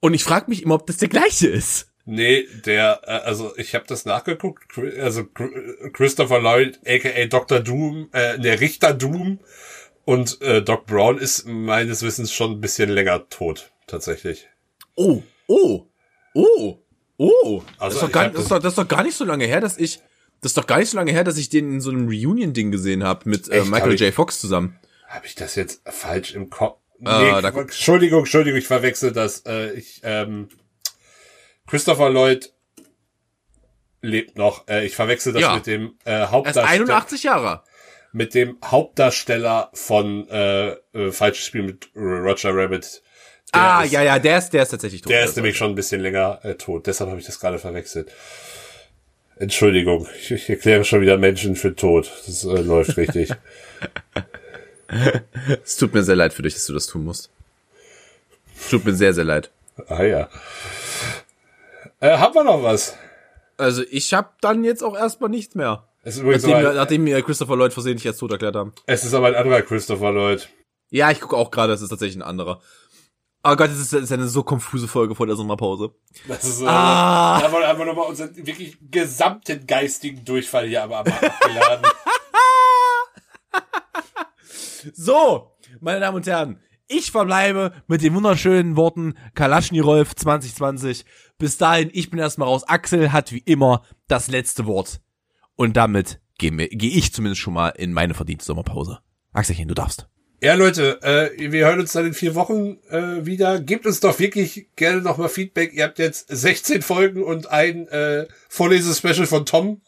[0.00, 1.93] Und ich frage mich immer, ob das der gleiche ist.
[2.04, 4.64] Nee, der, äh, also ich habe das nachgeguckt,
[4.98, 7.60] also Chri- Christopher Lloyd, aka Dr.
[7.60, 9.40] Doom, äh, der Richter Doom
[10.04, 14.48] und äh, Doc Brown ist meines Wissens schon ein bisschen länger tot, tatsächlich.
[14.96, 15.86] Oh, oh,
[16.34, 16.78] oh,
[17.16, 17.62] oh.
[17.66, 19.24] das, Also ist doch gar, das, ist das- doch, das ist doch gar nicht so
[19.24, 20.00] lange her, dass ich,
[20.40, 22.70] das ist doch gar nicht so lange her, dass ich den in so einem Reunion-Ding
[22.70, 23.70] gesehen habe mit äh, Echt?
[23.70, 24.12] Michael Hab ich- J.
[24.14, 24.78] Fox zusammen.
[25.08, 26.78] Habe ich das jetzt falsch im Kopf?
[26.98, 29.40] Nee, Ah, Entschuldigung, Entschuldigung, ich verwechsel das.
[29.46, 30.48] Äh, ich, ähm,
[31.66, 32.52] Christopher Lloyd
[34.02, 34.68] lebt noch.
[34.68, 35.54] Äh, ich verwechsel das Ja.
[35.54, 36.70] mit dem äh, Er ist Hauptdarsteller.
[36.70, 37.62] 81 Jahre.
[38.12, 43.02] Mit dem Hauptdarsteller von äh, äh, Falsches Spiel mit Roger Rabbit.
[43.52, 45.10] Der ah, ist, ja, ja, der ist, der ist tatsächlich tot.
[45.10, 46.86] Der ist nämlich schon ein bisschen länger äh, tot.
[46.86, 48.10] Deshalb habe ich das gerade verwechselt.
[49.36, 52.10] Entschuldigung, ich, ich erkläre schon wieder Menschen für tot.
[52.26, 53.30] Das äh, läuft richtig.
[55.64, 57.30] Es tut mir sehr leid für dich, dass du das tun musst.
[58.70, 59.50] Tut mir sehr, sehr leid.
[59.88, 60.28] ah ja.
[62.00, 62.96] Äh, haben wir noch was?
[63.56, 65.88] Also ich hab dann jetzt auch erstmal nichts mehr.
[66.02, 68.72] Es ist übrigens Nachdem, wir, nachdem wir Christopher Lloyd versehentlich als tot erklärt haben.
[68.86, 70.48] es ist aber ein anderer Christopher Lloyd.
[70.90, 72.60] Ja, ich gucke auch gerade, es ist tatsächlich ein anderer.
[73.46, 75.94] Oh Gott, es ist, es ist eine so konfuse Folge vor der Sommerpause.
[76.28, 77.38] Das ist, äh, Ah.
[77.40, 81.86] da haben wir einfach nochmal unseren wirklich gesamten geistigen Durchfall hier aber, abgeladen.
[84.94, 91.04] So, meine Damen und Herren, ich verbleibe mit den wunderschönen Worten Kalaschnirolf 2020.
[91.38, 92.64] Bis dahin, ich bin erstmal raus.
[92.64, 95.00] Axel hat wie immer das letzte Wort.
[95.56, 99.00] Und damit gehe geh ich zumindest schon mal in meine verdiente Sommerpause.
[99.32, 100.08] Axelchen, du darfst.
[100.40, 103.60] ja, Leute, äh, wir hören uns dann in vier Wochen äh, wieder.
[103.60, 105.72] Gebt uns doch wirklich gerne nochmal Feedback.
[105.72, 109.80] Ihr habt jetzt 16 Folgen und ein äh, Vorlesespecial von Tom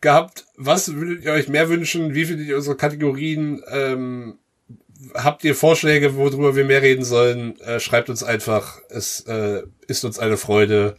[0.00, 0.46] gehabt.
[0.56, 2.14] Was würdet ihr euch mehr wünschen?
[2.14, 3.62] Wie findet ihr unsere Kategorien?
[3.70, 4.38] Ähm,
[5.14, 7.58] habt ihr Vorschläge, worüber wir mehr reden sollen?
[7.60, 8.80] Äh, schreibt uns einfach.
[8.88, 10.96] Es äh, ist uns eine Freude.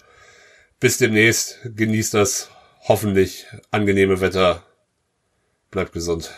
[0.79, 1.59] Bis demnächst.
[1.63, 2.49] Genießt das
[2.81, 4.63] hoffentlich angenehme Wetter.
[5.71, 6.31] Bleibt gesund.